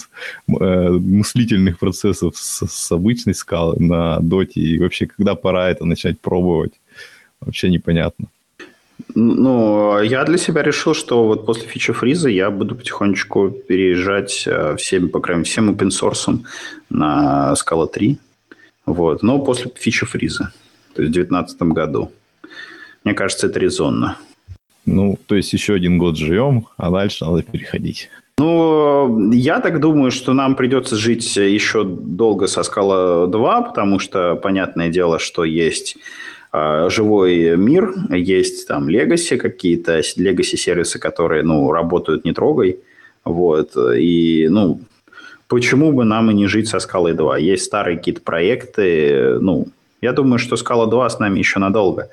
[0.48, 4.60] э, мыслительных процессов с, с обычной скалы на доте?
[4.60, 6.72] И вообще, когда пора это начать пробовать?
[7.40, 8.26] Вообще непонятно.
[9.14, 14.76] Ну, я для себя решил, что вот после фичи фриза я буду потихонечку переезжать э,
[14.76, 16.38] всем, по крайней мере, всем open source
[16.90, 18.18] на Scala 3.
[18.86, 19.22] Вот.
[19.22, 20.52] Но после фичи фриза,
[20.94, 22.10] то есть в 2019 году.
[23.04, 24.16] Мне кажется, это резонно.
[24.86, 28.10] Ну, то есть еще один год живем, а дальше надо переходить.
[28.38, 34.34] Ну, я так думаю, что нам придется жить еще долго со Scala 2, потому что,
[34.36, 35.96] понятное дело, что есть
[36.52, 42.80] живой мир, есть там легаси какие-то, легаси сервисы, которые, ну, работают не трогай,
[43.24, 44.80] вот, и, ну,
[45.46, 47.38] почему бы нам и не жить со скалой 2?
[47.38, 49.68] Есть старые какие-то проекты, ну,
[50.00, 52.08] я думаю, что скала 2 с нами еще надолго,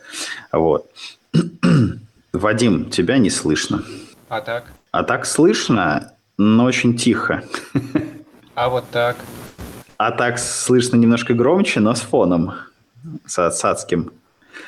[0.52, 0.86] вот.
[2.34, 3.84] Вадим, тебя не слышно.
[4.30, 4.66] А так?
[4.92, 7.44] А так слышно, но очень тихо.
[8.54, 9.16] А вот так?
[9.98, 12.54] А так слышно немножко громче, но с фоном,
[13.26, 14.12] с, с адским.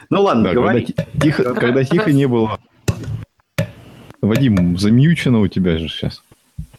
[0.10, 0.86] Ну ладно, да, говори.
[0.86, 2.60] Когда тихо, когда тихо не было.
[4.22, 6.24] Вадим, замьючено у тебя же сейчас.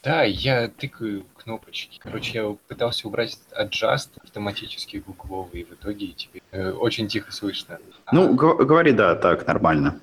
[0.03, 1.99] Да, я тыкаю кнопочки.
[2.03, 7.79] Короче, я пытался убрать adjust автоматически гугловый, и в итоге теперь э, очень тихо слышно.
[8.13, 10.01] Ну, г- говори, да, так, нормально.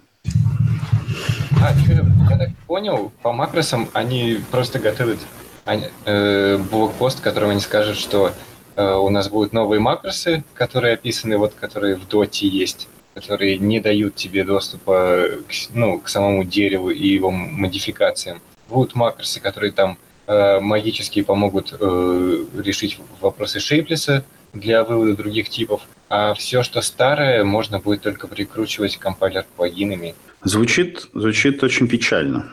[1.61, 5.19] А, чё, я так понял, по макросам они просто готовят
[5.65, 8.31] они, э, блокпост, в котором они скажут, что
[8.75, 12.87] э, у нас будут новые макросы, которые описаны, вот которые в доте есть,
[13.17, 18.41] которые не дают тебе доступа к, ну, к самому дереву и его модификациям.
[18.69, 19.97] Будут макросы, которые там
[20.27, 25.81] э, магически помогут э, решить вопросы шейплеса для вывода других типов.
[26.09, 30.13] А все, что старое, можно будет только прикручивать компайлер плагинами.
[30.43, 32.45] Звучит, звучит очень печально.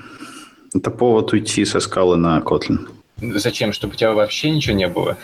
[0.74, 2.88] Это повод уйти со скалы на Kotlin.
[3.20, 3.74] Зачем?
[3.74, 5.18] Чтобы у тебя вообще ничего не было?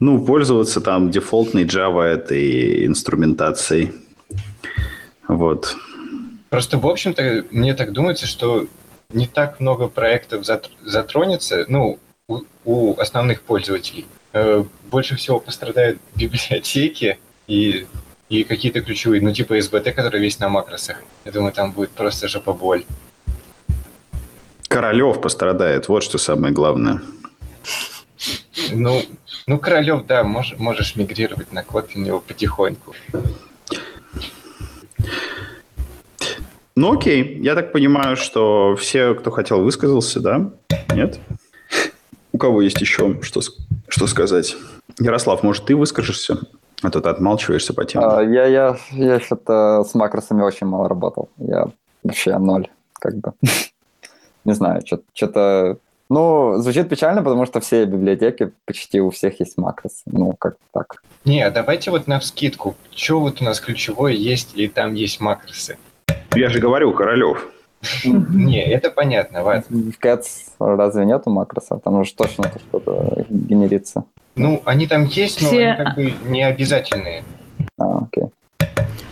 [0.00, 3.92] Ну, пользоваться там дефолтной Java этой инструментацией.
[5.28, 5.76] Вот.
[6.50, 8.66] Просто, в общем-то, мне так думается, что
[9.10, 11.98] не так много проектов затр- затронется, ну,
[12.28, 14.06] у, у основных пользователей.
[14.32, 17.86] Э, Больше всего пострадают библиотеки и,
[18.28, 21.02] и какие-то ключевые, ну, типа SBT, который весь на макросах.
[21.24, 22.84] Я думаю, там будет просто жопоболь.
[24.68, 27.00] Королев пострадает, вот что самое главное.
[28.72, 29.02] Ну,
[29.46, 32.94] ну Королев, да, мож- можешь мигрировать на Kotlin его потихоньку.
[36.76, 40.50] Ну окей, я так понимаю, что все, кто хотел, высказался, да?
[40.92, 41.20] Нет?
[42.32, 43.40] У кого есть еще что,
[43.86, 44.56] что сказать?
[44.98, 46.38] Ярослав, может, ты выскажешься?
[46.82, 48.04] А то ты отмалчиваешься по теме.
[48.04, 51.30] А, Я, я, я что-то с макросами очень мало работал.
[51.38, 51.68] Я
[52.02, 53.32] вообще ноль, как бы.
[54.44, 54.82] Не знаю,
[55.14, 55.78] что-то...
[56.10, 60.02] Ну, звучит печально, потому что все библиотеки, почти у всех есть макросы.
[60.06, 61.02] Ну, как так.
[61.24, 62.76] Не, а давайте вот на вскидку.
[62.94, 65.78] Что вот у нас ключевое есть или там есть макросы?
[66.34, 67.46] Я же говорю, Королев.
[68.04, 69.64] Не, это понятно, ладно.
[69.68, 70.26] В Cats
[70.58, 71.82] разве нету макросов?
[71.82, 74.04] Там уже точно что-то генерится.
[74.36, 77.24] Ну, они там есть, но Все- они как бы не обязательные.
[77.78, 78.24] А, окей.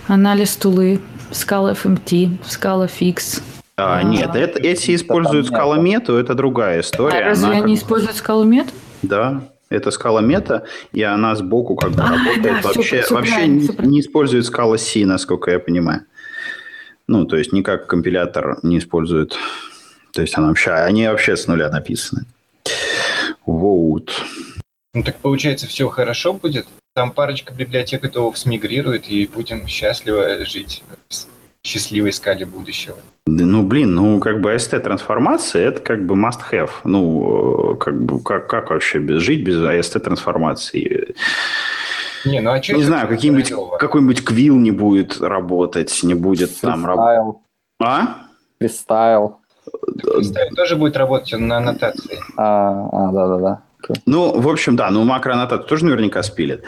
[0.08, 3.42] Анализ тулы, скала FMT, скала Fix.
[3.76, 4.02] А, А.
[4.02, 5.60] нет, это, эти используют там нет.
[5.60, 7.18] скаломету, это другая история.
[7.18, 8.66] А разве Она как они бы- используют скалу мет?
[9.02, 12.42] Да, это скала мета, и она сбоку как бы А, работает.
[12.62, 13.92] да, всё- вообще всё вообще правильно, не, всё правильно.
[13.92, 16.02] не использует скала C, насколько я понимаю.
[17.08, 19.36] Ну, то есть никак компилятор не использует.
[20.12, 22.26] То есть она вообще, они вообще с нуля написаны.
[23.46, 24.10] Вот.
[24.94, 26.66] Ну так получается, все хорошо будет.
[26.94, 32.96] Там парочка библиотек этого смигрирует, и будем счастливо жить в счастливой скале будущего.
[33.26, 36.70] Да, Ну, блин, ну, как бы AST-трансформация, это как бы must-have.
[36.84, 41.14] Ну, э, как бы, как, как вообще без, жить без AST-трансформации?
[42.24, 46.86] Не, ну а что Не знаю, какие-нибудь, какой-нибудь Quill не будет работать, не будет там
[46.86, 47.36] работать.
[48.58, 49.38] Фристайл.
[49.38, 49.38] А?
[50.14, 50.54] Фристайл.
[50.56, 52.18] тоже будет работать на аннотации.
[52.36, 53.62] А, а, да-да-да.
[53.82, 54.02] Окей.
[54.06, 56.62] Ну, в общем, да, ну макроаннотатор тоже наверняка спилит.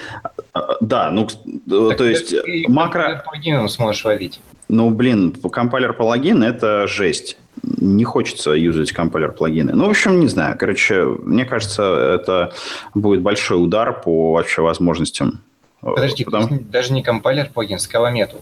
[0.53, 3.23] А, Да, ну, э, Так то есть ты макро...
[3.25, 4.41] плагином сможешь ловить.
[4.69, 7.39] Ну, блин, compiler plugin это жесть.
[7.79, 9.73] Не хочется юзать compiler плагины.
[9.75, 10.57] Ну, в общем, не знаю.
[10.59, 12.53] Короче, мне кажется, это
[12.95, 15.41] будет большой удар по вообще возможностям.
[15.81, 18.39] Подожди, Потому- даже не компайлер плагин, скаломету.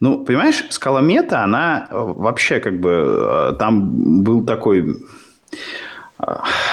[0.00, 3.50] Ну, понимаешь, скала мета, она э, вообще как бы...
[3.50, 4.96] э, Там был такой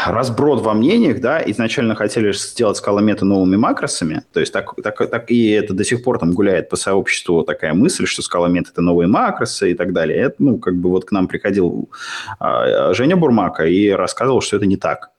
[0.05, 5.09] разброд во мнениях, да, изначально хотели сделать скала мета новыми макросами, то есть так, так,
[5.09, 8.71] так и это до сих пор там гуляет по сообществу такая мысль, что скала мета
[8.71, 10.17] это новые макросы и так далее.
[10.17, 11.89] Это, ну, как бы вот к нам приходил
[12.39, 15.11] э, Женя Бурмака и рассказывал, что это не так.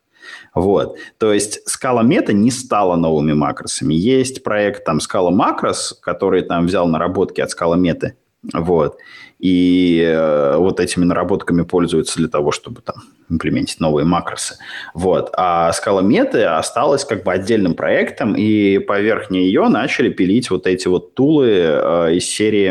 [0.55, 0.97] Вот.
[1.18, 3.95] То есть скала мета не стала новыми макросами.
[3.95, 8.14] Есть проект там скала макрос, который там взял наработки от скала меты.
[8.53, 8.99] Вот.
[9.39, 12.97] И э, вот этими наработками пользуются для того, чтобы там
[13.31, 14.57] имплементить новые макросы.
[14.95, 15.31] Вот.
[15.37, 20.89] А скала меты осталась как бы отдельным проектом, и поверх нее начали пилить вот эти
[20.89, 22.70] вот тулы э, из серии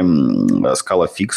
[0.74, 1.32] Scala Fix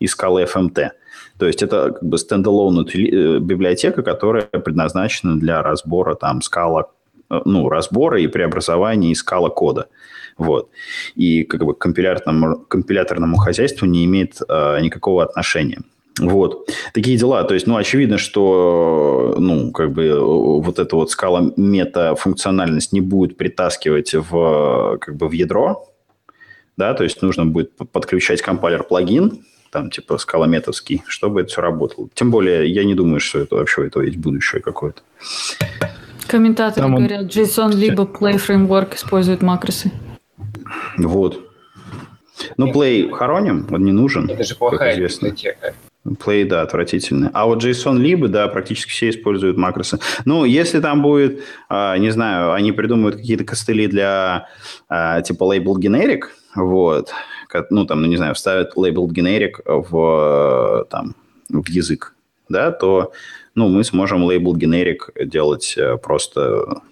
[0.00, 0.90] и Scala FMT.
[1.38, 6.90] То есть это как бы стендалон библиотека, которая предназначена для разбора там скала,
[7.30, 9.88] э, ну, разбора и преобразования из скала кода.
[10.36, 10.70] Вот.
[11.16, 15.80] И как бы к компиляторному, компиляторному хозяйству не имеет э, никакого отношения.
[16.18, 16.68] Вот.
[16.92, 17.44] Такие дела.
[17.44, 23.00] То есть, ну, очевидно, что, ну, как бы э, вот эта вот скала мета-функциональность не
[23.00, 25.84] будет притаскивать в, как бы в ядро,
[26.76, 32.08] да, то есть нужно будет подключать компайлер-плагин, там типа скалометовский, чтобы это все работало.
[32.14, 35.02] Тем более, я не думаю, что это вообще у этого есть будущее какое-то.
[36.26, 39.90] Комментаторы Там он- говорят, JSON либо Play Framework использует макросы.
[40.98, 41.40] Вот.
[42.56, 45.74] Ну, Play хороним, он не нужен, Это же плохая библиотека.
[46.16, 47.30] Play, да, отвратительный.
[47.32, 49.98] А вот JSON либо, да, практически все используют макросы.
[50.24, 54.48] Ну, если там будет, а, не знаю, они придумают какие-то костыли для
[54.88, 56.22] а, типа label generic,
[56.54, 57.10] вот,
[57.70, 61.14] ну, там, ну, не знаю, вставят label generic в, там,
[61.48, 62.14] в язык,
[62.48, 63.12] да, то,
[63.54, 66.82] ну, мы сможем label generic делать э, просто...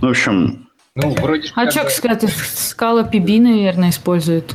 [0.00, 0.68] Ну, в общем...
[0.94, 4.54] Ну, вроде а что, кстати, Scala PB, наверное, использует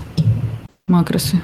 [0.87, 1.41] макросы.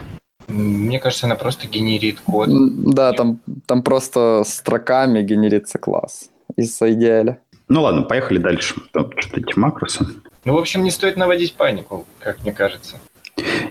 [0.48, 2.50] Мне кажется, она просто генерит код.
[2.50, 7.40] Да, там, там просто строками генерится класс из идеаля.
[7.68, 8.76] Ну ладно, поехали дальше.
[8.94, 10.06] Там что-то эти макросы.
[10.46, 12.98] Ну, в общем, не стоит наводить панику, как мне кажется.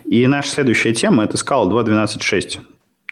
[0.04, 2.60] И наша следующая тема– это скала 2.12.6.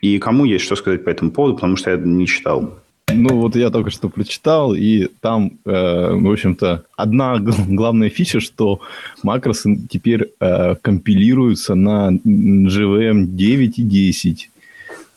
[0.02, 2.78] И кому есть что сказать по этому поводу, потому что я не читал.
[3.14, 8.80] Ну, вот я только что прочитал, и там, э, в общем-то, одна главная фича, что
[9.22, 14.50] макросы теперь э, компилируются на JVM 9 и 10.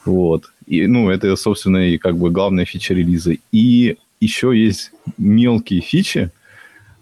[0.05, 0.51] Вот.
[0.67, 3.33] И, ну, это, собственно, и как бы главная фича релиза.
[3.51, 6.31] И еще есть мелкие фичи,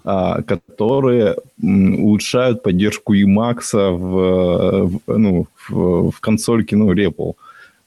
[0.06, 7.36] э, которые улучшают поддержку Emacs в, в, ну, в, в консольке, ну, REPL.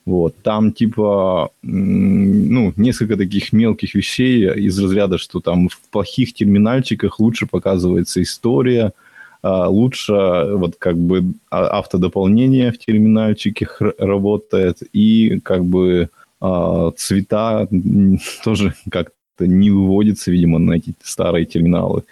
[0.08, 7.20] Вот, там типа, ну, несколько таких мелких вещей из разряда, что там в плохих терминальчиках
[7.20, 8.94] лучше показывается история,
[9.42, 16.08] а, лучше вот как бы а, автодополнение в терминальчике работает, и как бы
[16.40, 17.68] а, цвета
[18.44, 22.04] тоже как-то не выводятся, видимо, на эти старые терминалы.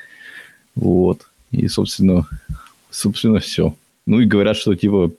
[0.74, 1.30] Вот.
[1.50, 2.26] И, собственно,
[2.90, 3.74] собственно, все.
[4.06, 5.10] Ну и говорят, что типа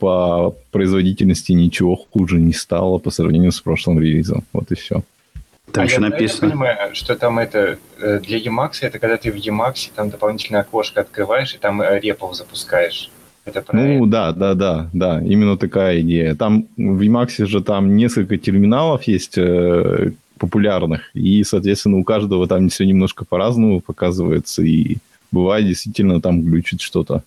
[0.00, 4.44] по производительности ничего хуже не стало по сравнению с прошлым релизом.
[4.52, 5.02] Вот и все.
[5.72, 6.46] Там а еще я, написано.
[6.46, 10.62] Я понимаю, что там это э, для Emacs, это когда ты в Emacs там дополнительное
[10.62, 13.10] окошко открываешь и там э, репов запускаешь.
[13.44, 13.98] Это правильно?
[13.98, 16.34] Ну да, да, да, да, именно такая идея.
[16.34, 22.68] Там в Emacs же там несколько терминалов есть э, популярных, и, соответственно, у каждого там
[22.68, 24.96] все немножко по-разному показывается, и
[25.30, 27.22] бывает действительно там глючит что-то.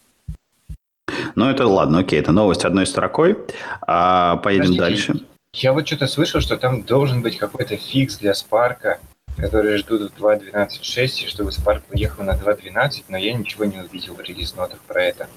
[1.40, 3.38] Ну, это ладно, окей, это новость одной строкой.
[3.88, 5.26] А, поедем Подождите, дальше.
[5.54, 9.00] Я вот что-то слышал, что там должен быть какой-то фикс для Спарка,
[9.38, 14.20] который ждут в 2.12.6, чтобы Spark уехал на 2.12, но я ничего не увидел в
[14.20, 15.30] релиз-нотах про это.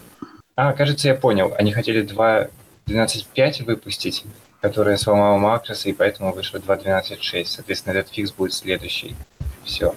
[0.56, 1.54] А, кажется, я понял.
[1.56, 4.24] Они хотели 2.12.5 выпустить,
[4.60, 7.44] которая сломала макросы, и поэтому вышло 2.12.6.
[7.44, 9.14] Соответственно, этот фикс будет следующий.
[9.62, 9.94] Все.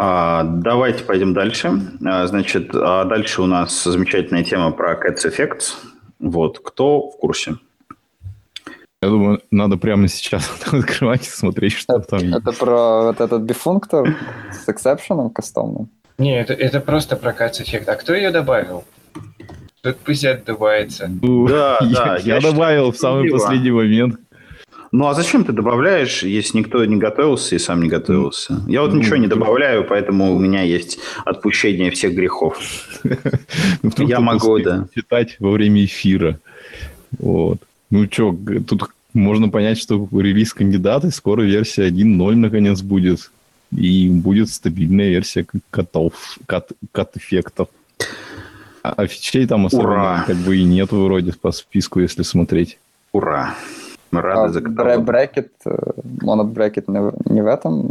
[0.00, 1.72] А, давайте пойдем дальше.
[2.06, 5.74] А, значит, а дальше у нас замечательная тема про Cats Effects.
[6.20, 7.56] Вот, кто в курсе?
[9.02, 13.42] Я думаю, надо прямо сейчас открывать и смотреть, что это, там Это про вот этот
[13.42, 14.16] бифунктор
[14.52, 15.90] с эксепшеном кастомным?
[16.16, 17.84] Не, это, это просто про Cats Effect.
[17.86, 18.84] А кто ее добавил?
[19.82, 21.08] Тут пусть добавится.
[21.22, 22.18] Ну, да, да.
[22.22, 24.16] Я, я добавил в самый последний момент.
[24.90, 28.62] Ну а зачем ты добавляешь, если никто не готовился и сам не готовился?
[28.66, 32.58] Я вот ну, ничего не добавляю, поэтому у меня есть отпущение всех грехов.
[33.82, 34.86] Ну, Я могу, да.
[34.94, 36.38] Читать во время эфира.
[37.18, 37.58] Вот.
[37.90, 38.36] Ну что,
[38.66, 43.30] тут можно понять, что релиз кандидата, скоро версия 1.0 наконец будет.
[43.76, 47.68] И будет стабильная версия котов, кат, кат-эффектов.
[48.82, 52.78] А, а фичей там особенно как бы и нет вроде по списку, если смотреть.
[53.12, 53.54] Ура!
[54.10, 55.04] Мы рады а за каталог.
[55.04, 55.52] Брекет,
[56.22, 57.00] монот брекет не,
[57.32, 57.90] не в этом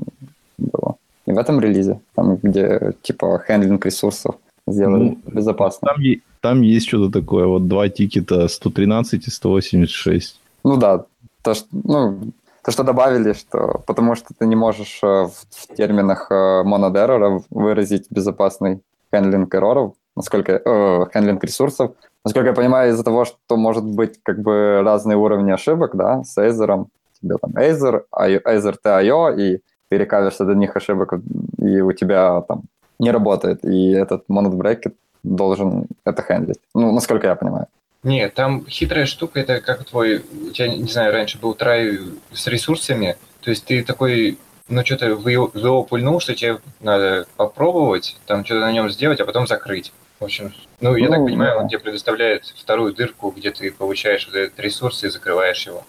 [0.57, 0.95] было.
[1.25, 5.89] Не в этом релизе, там, где типа хендлинг ресурсов сделали ну, безопасно.
[5.89, 6.03] Там,
[6.41, 10.39] там есть что-то такое, вот два тикета 113 и 186.
[10.63, 11.05] Ну да,
[11.41, 12.19] то, что, ну,
[12.63, 17.41] то, что добавили, что потому что ты не можешь э, в, в терминах MonadError а
[17.49, 18.81] выразить безопасный
[19.13, 21.91] handling error ов, насколько э, handling ресурсов,
[22.27, 26.37] насколько я понимаю, из-за того, что может быть как бы разные уровни ошибок, да, с
[26.37, 26.85] EitherT,
[27.21, 31.13] тебе там EitherT, EitherT IO, и ты рекавишься до них ошибок,
[31.57, 32.63] и у тебя там
[32.99, 36.59] не работает, и этот MonadBracket должен это хендлить.
[36.73, 37.67] Ну, насколько я понимаю.
[38.03, 41.97] Нет, там хитрая штука, это как твой, у тебя, не знаю, раньше был трай
[42.33, 48.17] с ресурсами, то есть ты такой, ну, что-то в его пульнул, что тебе надо попробовать,
[48.25, 49.93] там что-то на нем сделать, а потом закрыть.
[50.19, 50.51] В общем,
[50.81, 51.61] ну, я ну, так понимаю, да.
[51.61, 55.85] он тебе предоставляет вторую дырку, где ты получаешь вот этот ресурс и закрываешь его.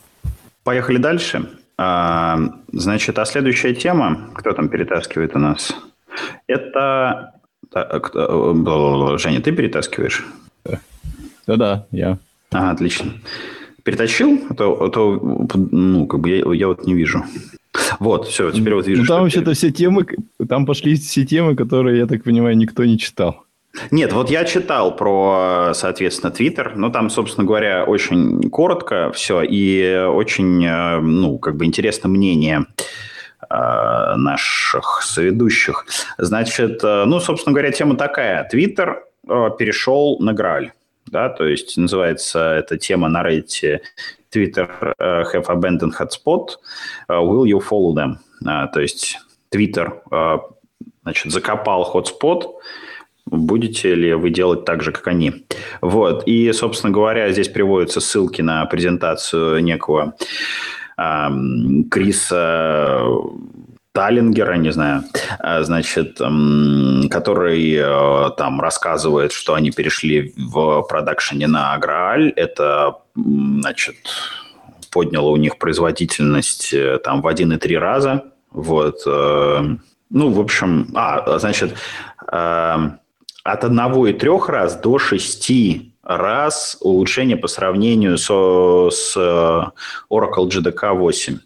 [0.64, 1.49] Поехали дальше.
[1.79, 2.39] А,
[2.72, 5.74] значит, а следующая тема, кто там перетаскивает у нас?
[6.47, 7.35] Это...
[7.72, 10.26] Женя, ты перетаскиваешь?
[11.47, 12.18] Да-да, я.
[12.53, 13.12] А, отлично.
[13.83, 14.47] Перетащил?
[14.51, 15.18] А то, а то
[15.70, 17.24] ну, как бы я, я вот не вижу.
[17.99, 19.03] Вот, все, теперь вот вижу.
[19.03, 20.07] Ну, там вообще-то все темы,
[20.47, 23.45] там пошли все темы, которые, я так понимаю, никто не читал.
[23.91, 30.05] Нет, вот я читал про, соответственно, Твиттер, но там, собственно говоря, очень коротко все и
[30.07, 32.66] очень, э, ну, как бы интересно мнение
[33.49, 35.87] э, наших соведущих.
[36.18, 38.45] Значит, э, ну, собственно говоря, тема такая.
[38.45, 39.05] Твиттер
[39.59, 40.72] перешел на Грааль.
[41.07, 43.81] Да, то есть называется эта тема на Reddit
[44.31, 44.68] Twitter
[44.99, 46.59] have abandoned hotspot,
[47.09, 48.16] will you follow them?
[48.72, 49.18] То есть
[49.51, 50.03] Twitter
[51.03, 52.45] значит, закопал hotspot,
[53.31, 55.47] будете ли вы делать так же, как они.
[55.81, 56.24] Вот.
[56.26, 60.14] И, собственно говоря, здесь приводятся ссылки на презентацию некого
[60.97, 61.29] э,
[61.91, 63.03] Криса
[63.99, 65.03] Таллингера, не знаю,
[65.41, 66.20] а, значит,
[67.11, 72.31] который э, там рассказывает, что они перешли в продакшене на Грааль.
[72.37, 73.97] Это, значит,
[74.93, 78.24] подняло у них производительность э, там в 1,3 раза.
[78.53, 79.03] Вот.
[79.05, 79.76] Э,
[80.11, 81.74] ну, в общем, а, значит,
[83.53, 85.51] от 1,3 раз до 6
[86.03, 89.16] раз улучшение по сравнению со, с
[90.11, 91.38] Oracle GDK 8.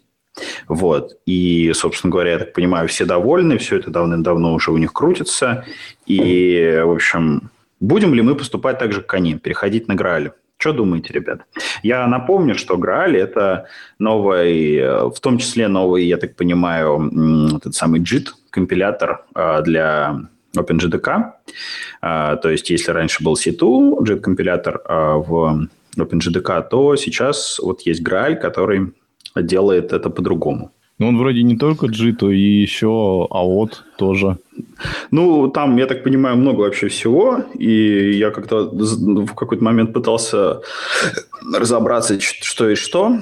[0.67, 1.17] Вот.
[1.25, 5.65] И, собственно говоря, я так понимаю, все довольны, все это давным-давно уже у них крутится.
[6.05, 10.31] И, в общем, будем ли мы поступать так же, как они, переходить на Грааль?
[10.57, 11.41] Что думаете, ребят?
[11.83, 13.67] Я напомню, что Грааль– это
[13.99, 14.79] новый,
[15.09, 21.31] в том числе новый, я так понимаю, этот самый JIT, компилятор а, для OpenJDK.
[22.01, 28.01] А, то есть, если раньше был C2, JIT-компилятор а, в OpenJDK, то сейчас вот есть
[28.01, 28.93] Graal, который
[29.35, 30.71] делает это по-другому.
[30.99, 34.37] Ну, он вроде не только JIT, и еще AOT тоже.
[35.11, 37.43] Ну, там, я так понимаю, много вообще всего.
[37.57, 40.61] И я как-то в какой-то момент пытался
[41.53, 43.17] разобраться, что и что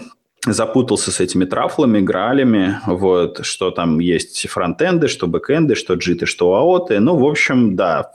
[0.46, 6.56] запутался с этими трафлами, гралями, вот, что там есть фронтенды, что бэкенды, что джиты, что
[6.56, 7.00] аоты.
[7.00, 8.12] Ну, в общем, да.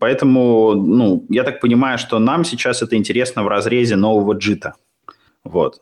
[0.00, 4.74] Поэтому, ну, я так понимаю, что нам сейчас это интересно в разрезе нового джита.
[5.44, 5.80] Вот.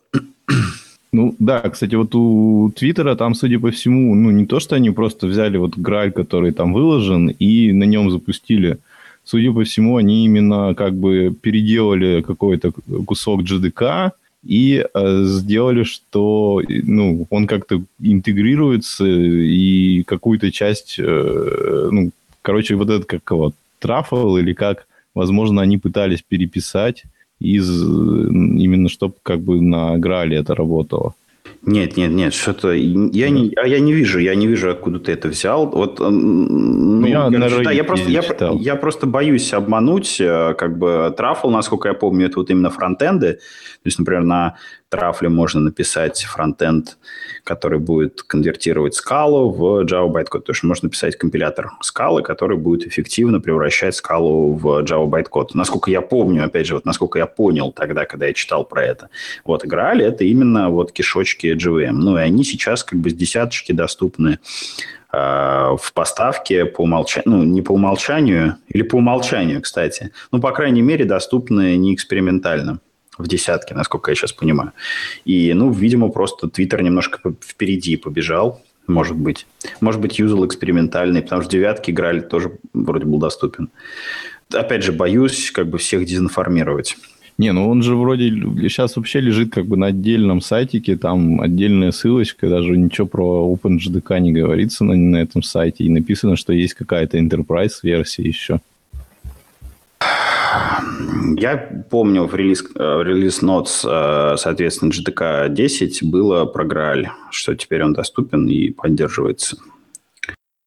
[1.12, 4.90] Ну, да, кстати, вот у Твиттера там, судя по всему, ну, не то, что они
[4.90, 8.78] просто взяли вот граль, который там выложен, и на нем запустили.
[9.22, 12.72] Судя по всему, они именно как бы переделали какой-то
[13.06, 14.10] кусок GDK,
[14.44, 22.10] и э, сделали, что ну, он как-то интегрируется и какую-то часть, э, ну,
[22.42, 27.04] короче, вот этот как его, трафл или как, возможно, они пытались переписать
[27.40, 31.14] из именно чтобы как бы на Грале это работало.
[31.66, 35.12] Нет, нет, нет, что-то я не, а я не вижу, я не вижу, откуда ты
[35.12, 35.66] это взял.
[35.66, 40.78] Вот, ну, ну я, короче, да, я просто, я, я просто боюсь обмануть, э, как
[40.78, 43.34] бы трафл, насколько я помню, это вот именно фронтенды.
[43.34, 44.56] То есть, например, на
[44.96, 46.98] трафле можно написать фронтенд,
[47.42, 50.42] который будет конвертировать скалу в Java bytecode.
[50.42, 55.50] То есть можно написать компилятор скалы, который будет эффективно превращать скалу в Java bytecode.
[55.54, 59.08] Насколько я помню, опять же, вот насколько я понял тогда, когда я читал про это.
[59.44, 61.92] Вот играли, это именно вот кишочки JVM.
[61.92, 64.38] Ну и они сейчас как бы с десяточки доступны
[65.10, 70.10] а, в поставке по умолчанию, ну, не по умолчанию, или по умолчанию, кстати.
[70.32, 72.80] Ну, по крайней мере, доступны не экспериментально
[73.18, 74.72] в десятке, насколько я сейчас понимаю.
[75.24, 79.46] И, ну, видимо, просто Твиттер немножко впереди побежал, может быть.
[79.80, 83.70] Может быть, юзал экспериментальный, потому что девятки играли тоже вроде был доступен.
[84.52, 86.96] Опять же, боюсь как бы всех дезинформировать.
[87.36, 91.90] Не, ну он же вроде сейчас вообще лежит как бы на отдельном сайтике, там отдельная
[91.90, 96.74] ссылочка, даже ничего про OpenJDK не говорится на, на этом сайте, и написано, что есть
[96.74, 98.60] какая-то enterprise версия еще.
[101.36, 101.56] Я
[101.90, 107.82] помню в релиз, э, релиз Notes, э, соответственно, GTK 10 было про Graal, что теперь
[107.82, 109.56] он доступен и поддерживается.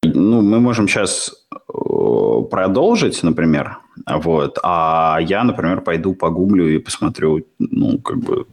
[0.02, 7.44] Ну, мы можем сейчас э, продолжить, например, вот, а я, например, пойду погуглю и посмотрю,
[7.58, 8.46] ну, как бы,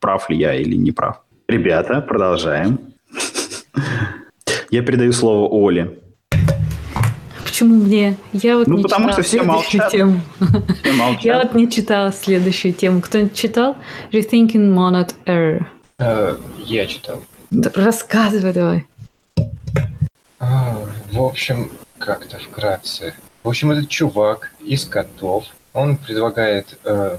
[0.00, 1.22] прав ли я или не прав.
[1.48, 2.78] Ребята, продолжаем.
[4.70, 5.98] Я передаю слово Оле.
[7.56, 8.18] Почему мне?
[8.34, 9.90] Я вот ну, не потому что все молчат.
[9.90, 10.20] Тему.
[10.82, 11.24] Все молчат.
[11.24, 13.00] Я вот не читала следующую тему.
[13.00, 13.78] Кто-нибудь читал?
[14.12, 15.64] Rethinking Monad Error.
[15.98, 17.22] Uh, я читал.
[17.74, 18.86] Рассказывай давай.
[20.38, 23.14] Uh, в общем, как-то вкратце.
[23.42, 27.18] В общем, этот чувак из котов, он предлагает, uh,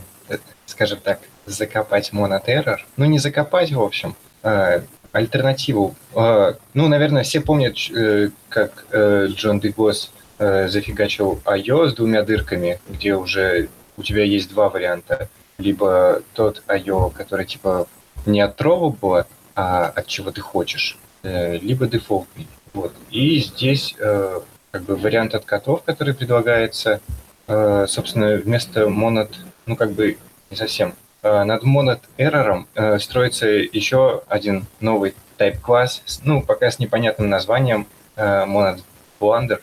[0.67, 2.77] скажем так, закопать Monad Error.
[2.95, 4.83] Ну, не закопать, в общем, uh,
[5.13, 5.95] альтернативу.
[6.13, 12.79] Ну, наверное, все помнят, э, как э, Джон Дегос э, зафигачил IO с двумя дырками,
[12.89, 15.29] где уже у тебя есть два варианта.
[15.57, 17.87] Либо тот IO, который типа
[18.25, 22.47] не от Trovable, а от чего ты хочешь, э, либо дефолтный.
[22.73, 22.93] Вот.
[23.09, 24.39] И здесь э,
[24.71, 27.01] как бы вариант от котов, который предлагается,
[27.47, 29.31] э, собственно, вместо монад,
[29.65, 30.17] ну, как бы
[30.51, 30.93] не совсем,
[31.23, 37.29] э, над монад error э, строится еще один новый type класс, ну, пока с непонятным
[37.29, 38.81] названием, монад
[39.19, 39.61] blunder,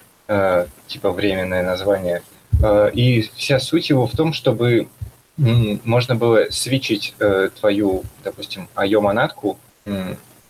[0.86, 2.22] типа временное название.
[2.92, 4.88] И вся суть его в том, чтобы
[5.36, 7.14] можно было свечить
[7.60, 9.58] твою, допустим, IO-монадку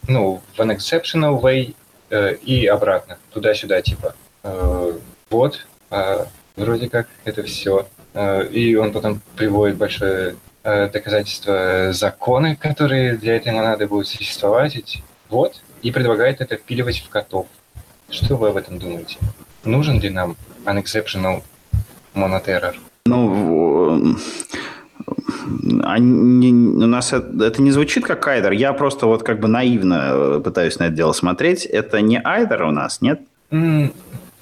[0.06, 1.74] ну, в unexceptional way
[2.42, 4.14] и обратно, туда-сюда, типа.
[5.30, 6.26] Вот, а
[6.56, 7.88] вроде как это все.
[8.50, 15.02] И он потом приводит большое доказательство законы, которые для этой монады будут существовать.
[15.28, 15.62] Вот.
[15.82, 17.46] И предлагает это впиливать в котов.
[18.08, 19.18] Что вы об этом думаете?
[19.64, 21.42] Нужен ли нам unexceptional
[22.14, 22.74] monoterror?
[23.06, 24.16] Ну,
[25.82, 28.52] они, у нас это, это не звучит как айдер.
[28.52, 31.66] Я просто вот как бы наивно э, пытаюсь на это дело смотреть.
[31.66, 33.20] Это не айдер у нас, нет?
[33.50, 33.92] Mm,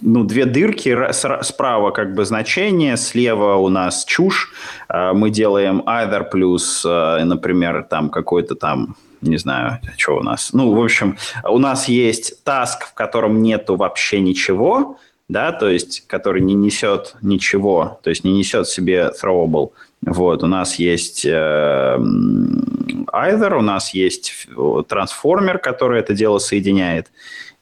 [0.00, 1.12] ну, две дырки,
[1.42, 4.52] справа как бы значение, слева у нас чушь.
[4.88, 10.52] А, мы делаем either плюс, а, например, там какой-то там не знаю, что у нас.
[10.52, 14.98] Ну, в общем, у нас есть таск, в котором нету вообще ничего,
[15.32, 19.72] да, то есть, который не несет ничего, то есть не несет себе throwable.
[20.02, 24.48] Вот, у нас есть э, either, у нас есть
[24.88, 27.10] трансформер, который это дело соединяет,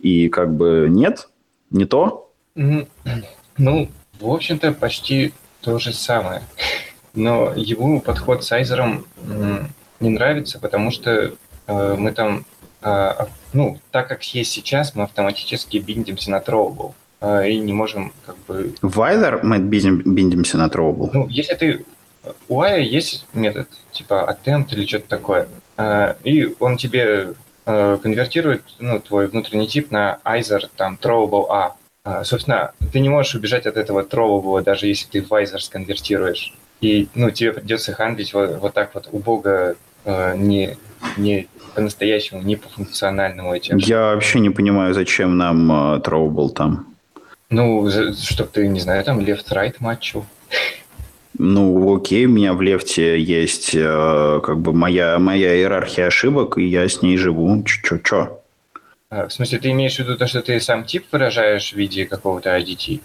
[0.01, 1.29] и как бы нет,
[1.71, 2.33] не то,
[3.57, 3.89] ну,
[4.19, 6.43] в общем-то, почти то же самое.
[7.15, 9.05] Но его подход с Айзером
[10.01, 11.33] не нравится, потому что
[11.67, 12.47] э, мы там,
[12.83, 13.13] э,
[13.53, 18.37] ну, так как есть сейчас, мы автоматически биндимся на Throwable э, и не можем как
[18.49, 18.73] бы...
[18.81, 21.11] В Either мы биндим, биндимся на Throwable?
[21.13, 21.85] Ну, если ты...
[22.49, 25.49] У IO есть метод, типа attempt или что-то такое,
[25.79, 27.35] э, и он тебе
[27.67, 31.77] э, конвертирует ну, твой внутренний тип на Either, там, Throwable A.
[32.05, 36.55] А, собственно, ты не можешь убежать от этого Throwable, даже если ты в Either сконвертируешь.
[36.81, 39.77] И ну, тебе придется хандлить вот, вот так вот убого,
[40.07, 40.79] не,
[41.19, 43.77] не по-настоящему, не по-функциональному этим.
[43.77, 45.71] Я вообще не понимаю, зачем нам
[46.01, 46.90] Throwable там.
[47.51, 50.25] Ну, чтобы ты, не знаю, там left-right матчу.
[51.39, 56.65] Ну, окей, у меня в лефте есть э, как бы моя, моя иерархия ошибок, и
[56.65, 57.65] я с ней живу.
[57.65, 58.41] Чё-чё?
[59.09, 62.05] А, в смысле, ты имеешь в виду то, что ты сам тип выражаешь в виде
[62.05, 63.01] какого-то IDT?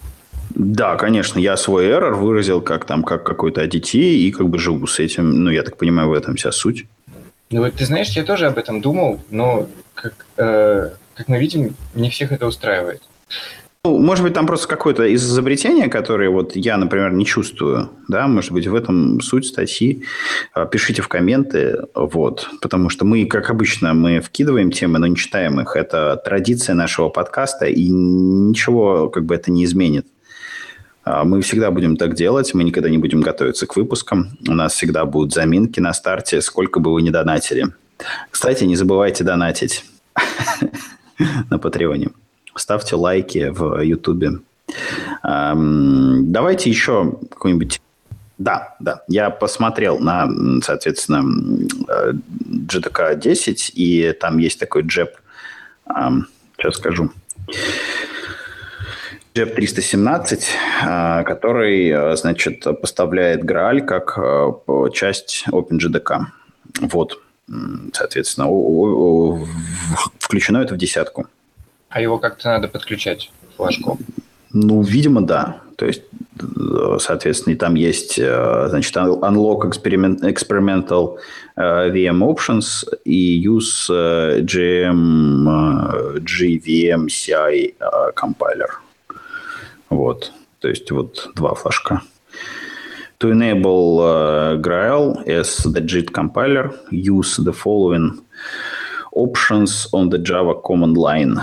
[0.50, 4.86] Да, конечно, я свой error выразил как там, как какой-то IDT и как бы живу
[4.86, 5.44] с этим.
[5.44, 6.86] Ну, я так понимаю, в этом вся суть.
[7.50, 11.74] Ну, вот ты знаешь, я тоже об этом думал, но, как, э, как мы видим,
[11.94, 13.02] не всех это устраивает.
[13.86, 18.50] Ну, может быть, там просто какое-то изобретение, которое вот я, например, не чувствую, да, может
[18.50, 20.02] быть, в этом суть статьи.
[20.54, 25.14] А, пишите в комменты, вот, потому что мы, как обычно, мы вкидываем темы, но не
[25.14, 25.76] читаем их.
[25.76, 30.08] Это традиция нашего подкаста, и ничего как бы это не изменит.
[31.04, 34.36] А, мы всегда будем так делать, мы никогда не будем готовиться к выпускам.
[34.48, 37.68] У нас всегда будут заминки на старте, сколько бы вы ни донатили.
[38.32, 39.84] Кстати, не забывайте донатить
[41.50, 42.08] на Патреоне
[42.56, 44.40] ставьте лайки в Ютубе.
[45.22, 47.80] Давайте еще какой-нибудь...
[48.38, 50.28] Да, да, я посмотрел на,
[50.62, 51.24] соответственно,
[52.38, 55.16] GTK 10, и там есть такой джеб,
[55.88, 57.10] сейчас скажу,
[59.34, 60.48] джеб 317,
[60.84, 64.18] а, который, значит, поставляет Graal как
[64.92, 66.26] часть OpenGDK.
[66.80, 67.18] Вот,
[67.94, 68.48] соответственно,
[70.18, 71.26] включено это в десятку.
[71.96, 73.98] А его как-то надо подключать, флажку?
[74.52, 75.62] Ну, видимо, да.
[75.76, 76.02] То есть,
[76.38, 81.16] э, соответственно, и там есть, э, значит, unlock experiment, experimental
[81.56, 85.48] э, VM options и use GM,
[86.20, 87.74] GVM CI
[88.14, 88.72] compiler.
[89.88, 90.32] Вот.
[90.60, 92.02] То есть, вот два флажка.
[93.20, 98.18] To enable uh, Grail as the JIT compiler, use the following
[99.16, 101.40] options on the Java command line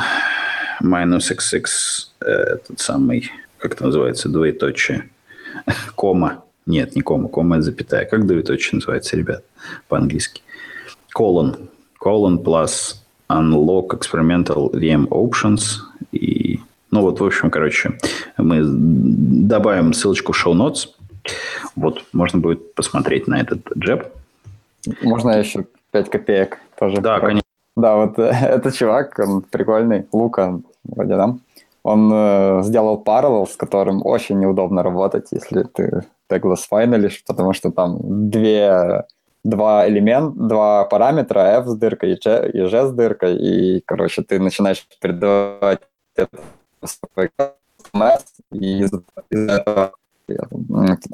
[0.82, 5.10] minus xx, э, этот самый, как это называется, двоеточие,
[5.96, 6.44] кома.
[6.66, 8.06] Нет, не кома, кома это запятая.
[8.06, 9.44] Как двоеточие называется, ребят,
[9.88, 10.42] по-английски?
[11.18, 11.70] Colon.
[12.02, 12.96] Colon plus
[13.30, 15.80] unlock experimental VM options.
[16.12, 16.60] И,
[16.92, 17.98] ну вот, в общем, короче,
[18.38, 20.90] мы добавим ссылочку в show notes.
[21.76, 24.08] Вот, можно будет посмотреть на этот джеб.
[25.02, 27.02] Можно еще 5 копеек тоже?
[27.02, 27.44] Да, конечно.
[27.76, 31.36] Да, вот этот чувак, он прикольный, Лука, вроде да.
[31.84, 37.72] Он э, сделал parallel, с которым очень неудобно работать, если ты Douglas файналишь, потому что
[37.72, 39.04] там две,
[39.44, 44.22] два элемента, два параметра, f с дыркой и g, и g с дыркой, и, короче,
[44.24, 45.82] ты начинаешь передавать
[46.16, 46.38] это
[48.52, 49.94] и из-за этого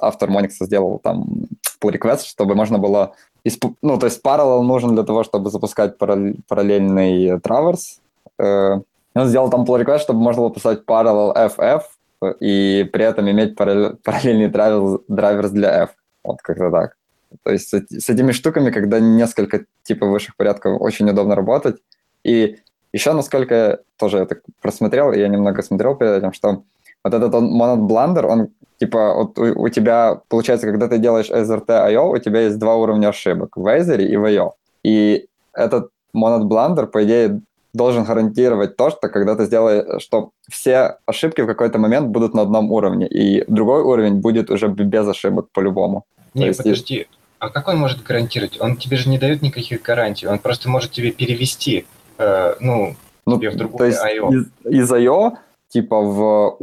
[0.01, 1.25] автор Monix сделал там
[1.81, 3.13] pull request, чтобы можно было...
[3.81, 8.01] Ну, то есть parallel нужен для того, чтобы запускать параллельный траверс.
[8.37, 8.79] Э,
[9.15, 11.81] он сделал там pull request, чтобы можно было писать parallel FF
[12.41, 14.47] и при этом иметь параллельный
[15.07, 15.91] драйверс для F.
[16.23, 16.95] Вот как-то так.
[17.43, 21.77] То есть с этими штуками, когда несколько типов высших порядков, очень удобно работать.
[22.23, 22.57] И
[22.91, 26.63] еще, насколько я тоже это просмотрел, я немного смотрел перед этим, что
[27.03, 28.49] вот этот монод бландер, он
[28.79, 33.09] типа вот у, у тебя, получается, когда ты делаешь SRT.io, у тебя есть два уровня
[33.09, 34.51] ошибок, в Azure и в IO.
[34.83, 37.41] И этот монод бландер, по идее,
[37.73, 42.41] должен гарантировать то, что когда ты сделаешь, что все ошибки в какой-то момент будут на
[42.41, 46.05] одном уровне, и другой уровень будет уже без ошибок по-любому.
[46.33, 47.07] Не, есть, подожди,
[47.39, 48.59] а как он может гарантировать?
[48.59, 51.85] Он тебе же не дает никаких гарантий, он просто может тебе перевести,
[52.17, 52.95] э, ну,
[53.25, 54.33] ну, тебе в другую то есть IO.
[54.33, 55.37] Из, из IO,
[55.69, 56.57] типа в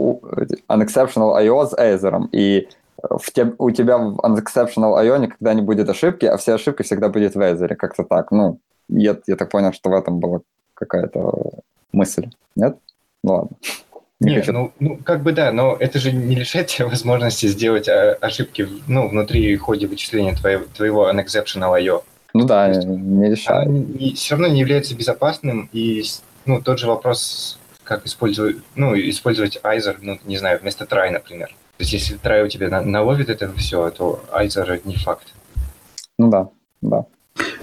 [0.69, 2.69] Unexceptional IO с Aether, и
[3.03, 7.09] в те, у тебя в Unexceptional IO никогда не будет ошибки, а все ошибки всегда
[7.09, 8.31] будет в Aether, как-то так.
[8.31, 10.41] Ну, я, я так понял, что в этом была
[10.75, 11.63] какая-то
[11.93, 12.29] мысль.
[12.55, 12.77] Нет?
[13.23, 13.57] Ну ладно.
[14.19, 17.89] Не Нет, ну, ну, как бы да, но это же не лишает тебя возможности сделать
[17.89, 22.03] а, ошибки ну, внутри ходе вычисления твоего, твоего unexceptional IO.
[22.33, 23.69] Ну да, есть, не решает.
[23.99, 26.03] И все равно не является безопасным, и
[26.45, 31.49] ну, тот же вопрос, как использовать, ну, использовать Either, ну, не знаю, вместо try, например.
[31.49, 35.35] То есть если try у тебя наловит это все, то Either не факт.
[36.19, 36.49] Ну да,
[36.83, 37.05] да.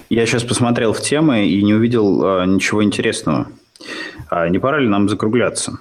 [0.09, 3.47] Я сейчас посмотрел в темы и не увидел а, ничего интересного.
[4.29, 5.79] А не пора ли нам закругляться?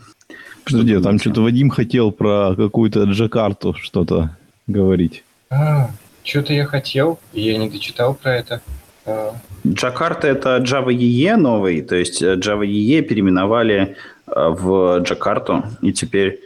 [0.64, 4.36] Подожди, там что-то Вадим хотел про какую-то Джакарту что-то
[4.66, 5.24] говорить.
[5.50, 5.90] А,
[6.24, 8.62] что-то я хотел, и я не дочитал про это.
[9.04, 9.34] А...
[9.66, 13.96] Джакарта это Java EE новый, то есть э, Java EE переименовали
[14.34, 16.40] в Джакарту, и теперь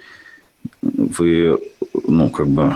[0.82, 1.58] вы,
[2.06, 2.74] ну, как бы,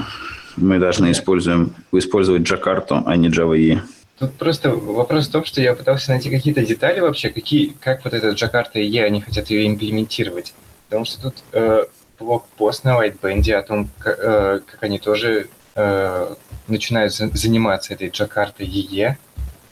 [0.57, 3.81] мы должны используем, использовать Джакарту, а не Java EE.
[4.19, 8.13] Тут просто вопрос в том, что я пытался найти какие-то детали вообще, какие, как вот
[8.13, 10.53] эта Джакарта EE, они хотят ее имплементировать.
[10.89, 11.85] Потому что тут э,
[12.19, 16.35] блог-пост на Whiteband о том, как, э, как они тоже э,
[16.69, 19.15] начинают за, заниматься этой Джакартой EE,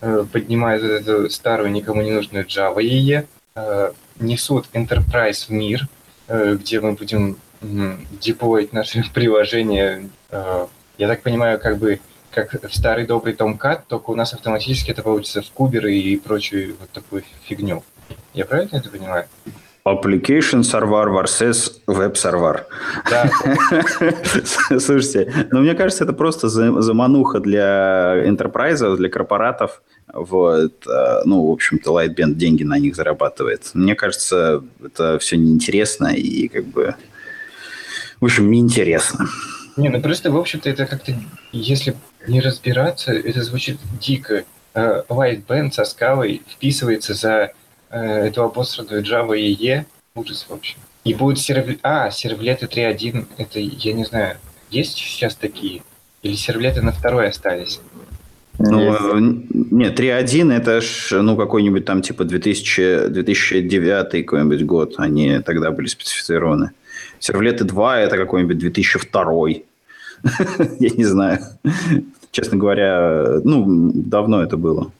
[0.01, 5.89] э, поднимают эту старую никому не нужную Java EE, э, несут Enterprise в мир,
[6.29, 10.09] э, где мы будем деплоить наши приложения.
[10.31, 10.67] Э,
[10.97, 12.01] я так понимаю, как бы
[12.31, 16.77] как в старый добрый Tomcat, только у нас автоматически это получится в куберы и прочую
[16.79, 17.83] вот такую фигню.
[18.35, 19.27] Я правильно это понимаю?
[19.85, 22.65] Application server versus web server.
[23.09, 23.31] Да.
[24.79, 29.83] Слушайте, ну мне кажется, это просто замануха для enterprise, для корпоратов.
[30.13, 33.71] Вот, э, ну, в общем-то, Lightband деньги на них зарабатывает.
[33.75, 36.95] Мне кажется, это все неинтересно и как бы,
[38.21, 39.29] в общем, неинтересно.
[39.77, 41.15] Не, ну просто, в общем-то, это как-то,
[41.53, 41.95] если
[42.27, 44.45] не разбираться, это звучит дико.
[44.75, 47.53] Lightband э, со скалой вписывается за
[47.91, 49.85] Э, эту обосранную Java EE.
[50.15, 50.77] Ужас вообще.
[51.05, 51.79] И будет сервлет...
[51.83, 54.37] А, сервлеты 3.1, это, я не знаю,
[54.71, 55.83] есть сейчас такие?
[56.23, 57.81] Или сервлеты на второй остались?
[58.59, 59.21] Ну,
[59.71, 65.87] нет, 3.1 это ж, ну, какой-нибудь там типа 2000, 2009 какой-нибудь год, они тогда были
[65.87, 66.73] специфицированы.
[67.21, 69.49] Сервлеты 2 это какой-нибудь 2002.
[70.81, 71.39] Я не знаю.
[72.33, 74.91] Честно говоря, ну, давно это было.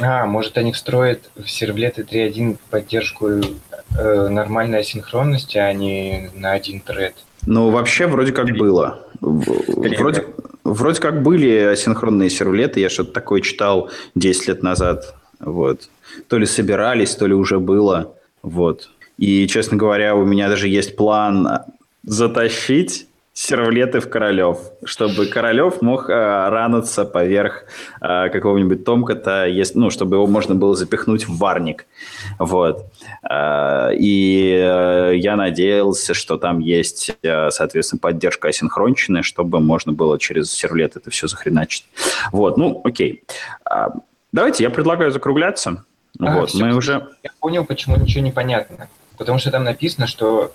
[0.00, 6.80] А, может, они встроят в сервлеты 3.1 поддержку э, нормальной асинхронности, а не на один
[6.80, 7.14] тред?
[7.46, 9.06] Ну, вообще, вроде как было.
[9.20, 10.26] Вроде,
[10.64, 12.80] вроде как были асинхронные сервлеты.
[12.80, 15.14] Я что-то такое читал 10 лет назад.
[15.38, 15.88] Вот.
[16.28, 18.14] То ли собирались, то ли уже было.
[18.42, 18.90] Вот.
[19.18, 21.60] И, честно говоря, у меня даже есть план
[22.02, 27.64] затащить сервлеты в Королев, чтобы Королев мог э, ранаться поверх
[28.00, 31.86] э, какого-нибудь томката, если, ну, чтобы его можно было запихнуть в варник.
[32.38, 32.86] Вот.
[33.28, 40.16] Э, и э, я надеялся, что там есть, э, соответственно, поддержка асинхронщины, чтобы можно было
[40.16, 41.86] через сервлет это все захреначить.
[42.30, 43.24] Вот, ну, окей.
[43.68, 43.88] Э,
[44.30, 45.84] давайте, я предлагаю закругляться.
[46.20, 47.08] А, вот, все, мы уже...
[47.24, 48.88] Я понял, почему ничего не понятно.
[49.18, 50.52] Потому что там написано, что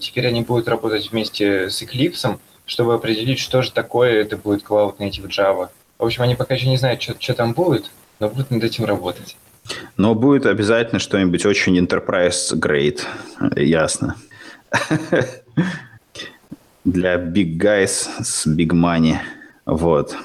[0.00, 4.98] теперь они будут работать вместе с Eclipse, чтобы определить, что же такое это будет Cloud
[4.98, 5.68] Native Java.
[5.98, 7.90] В общем, они пока еще не знают, что, что там будет,
[8.20, 9.36] но будут над этим работать.
[9.96, 13.00] Но будет обязательно что-нибудь очень enterprise grade,
[13.56, 14.16] ясно.
[16.84, 19.16] Для big guys с big money.
[19.66, 20.16] Вот.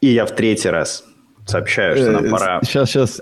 [0.00, 1.04] И я в третий раз
[1.46, 2.60] сообщаю, что нам э, пора...
[2.64, 3.20] Сейчас, сейчас.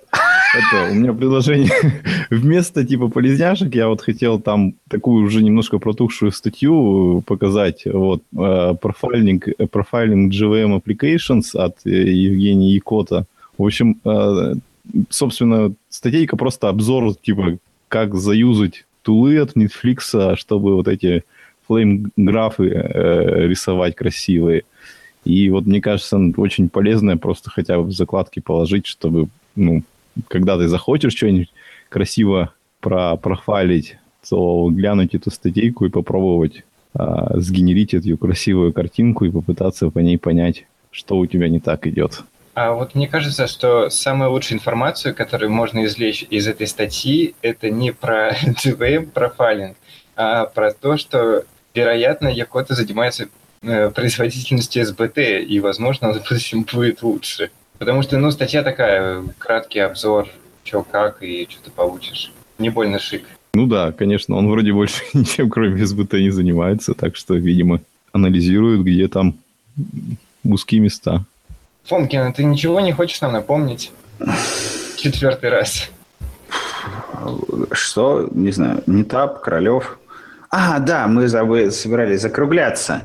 [0.54, 1.70] Это, у меня предложение.
[2.30, 7.82] Вместо типа полезняшек я вот хотел там такую уже немножко протухшую статью показать.
[7.86, 13.26] Вот, э, профайлинг, э, профайлинг GVM Applications от э, Евгения Якота.
[13.58, 14.00] В общем,
[15.10, 17.58] собственно, статейка просто обзор, типа,
[17.88, 21.22] как заюзать тулы от Netflix, чтобы вот эти
[21.66, 22.64] флейм-графы
[23.46, 24.64] рисовать красивые.
[25.24, 29.82] И вот мне кажется, очень полезное просто хотя бы в закладки положить, чтобы, ну,
[30.28, 31.52] когда ты захочешь что-нибудь
[31.88, 33.96] красиво про профайлить,
[34.28, 36.64] то глянуть эту статейку и попробовать
[36.94, 41.86] а, сгенерить эту красивую картинку и попытаться по ней понять, что у тебя не так
[41.86, 42.22] идет.
[42.54, 47.70] А вот мне кажется, что самая лучшая информацию, которую можно извлечь из этой статьи, это
[47.70, 49.76] не про GVM профайлинг,
[50.16, 51.44] а про то, что,
[51.74, 53.28] вероятно, Якота занимается
[53.62, 57.50] э, производительностью СБТ, и, возможно, он в будущем будет лучше.
[57.82, 60.28] Потому что, ну, статья такая, краткий обзор,
[60.62, 62.30] что как и что ты получишь.
[62.58, 63.24] Не больно шик.
[63.54, 67.80] Ну да, конечно, он вроде больше ничем, кроме СБТ, не занимается, так что, видимо,
[68.12, 69.34] анализирует, где там
[70.44, 71.24] узкие места.
[71.86, 73.90] Фомкин, а ты ничего не хочешь нам напомнить?
[74.96, 75.90] Четвертый раз.
[77.72, 78.28] Что?
[78.30, 78.84] Не знаю.
[78.86, 79.98] Нетап, Королев.
[80.50, 83.02] А, да, мы забы- собирались закругляться.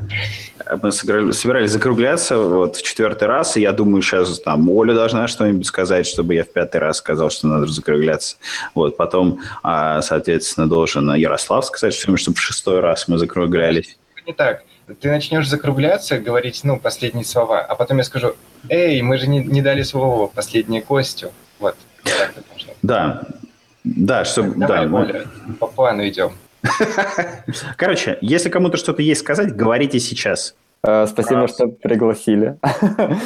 [0.81, 5.65] Мы собирались закругляться вот в четвертый раз, и я думаю, сейчас там Оля должна что-нибудь
[5.65, 8.38] сказать, чтобы я в пятый раз сказал, что надо закругляться.
[8.73, 13.98] Вот, потом, а, соответственно, должен Ярослав сказать, что чтобы в шестой раз мы закруглялись.
[14.26, 14.64] Не так.
[15.02, 18.35] Ты начнешь закругляться, говорить, ну, последние слова, а потом я скажу,
[18.69, 21.31] эй, мы же не, не дали слово последнее Костю.
[21.60, 21.76] Вот.
[22.81, 23.23] Да,
[23.84, 24.56] да, чтобы...
[24.56, 25.27] Давай, да, Оля,
[25.60, 26.34] по плану идем.
[27.77, 30.55] Короче, если кому-то что-то есть сказать, говорите сейчас.
[30.84, 32.57] Э, спасибо, что пригласили.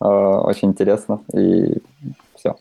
[0.00, 1.20] Э, очень интересно.
[1.32, 1.78] И
[2.36, 2.56] все.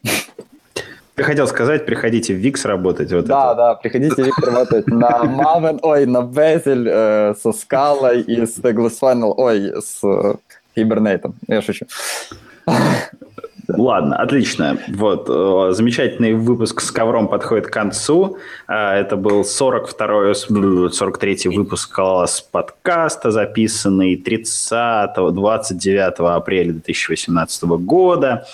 [1.15, 3.11] Ты хотел сказать, приходите в Викс работать.
[3.11, 3.55] Вот да, это.
[3.55, 8.59] да, приходите в Викс работать на Maven, ой, на Bezel э, со скалой и с
[8.59, 10.35] Douglas Funnel, ой, с э,
[10.75, 11.33] Hibernate.
[11.47, 11.85] Я шучу.
[13.67, 14.77] Ладно, отлично.
[14.89, 18.37] Вот, э, замечательный выпуск с ковром подходит к концу.
[18.67, 20.33] А, это был 42-й,
[20.89, 28.45] 43-й выпуск с подкаста, записанный 30 29 апреля 2018 года.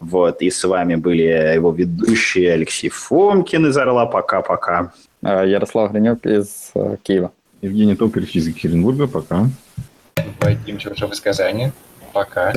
[0.00, 4.04] Вот, и с вами были его ведущие Алексей Фомкин из Орла.
[4.04, 4.92] Пока-пока.
[5.22, 7.32] А, Ярослав Гринюк из э, Киева.
[7.62, 9.06] Евгений Токарев из Екатеринбурга.
[9.06, 9.46] Пока.
[10.40, 11.72] Вадим Чуршев из Казани.
[12.18, 12.52] Пока.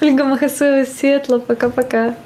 [0.00, 2.16] Ольга Махасова, светло, пока-пока.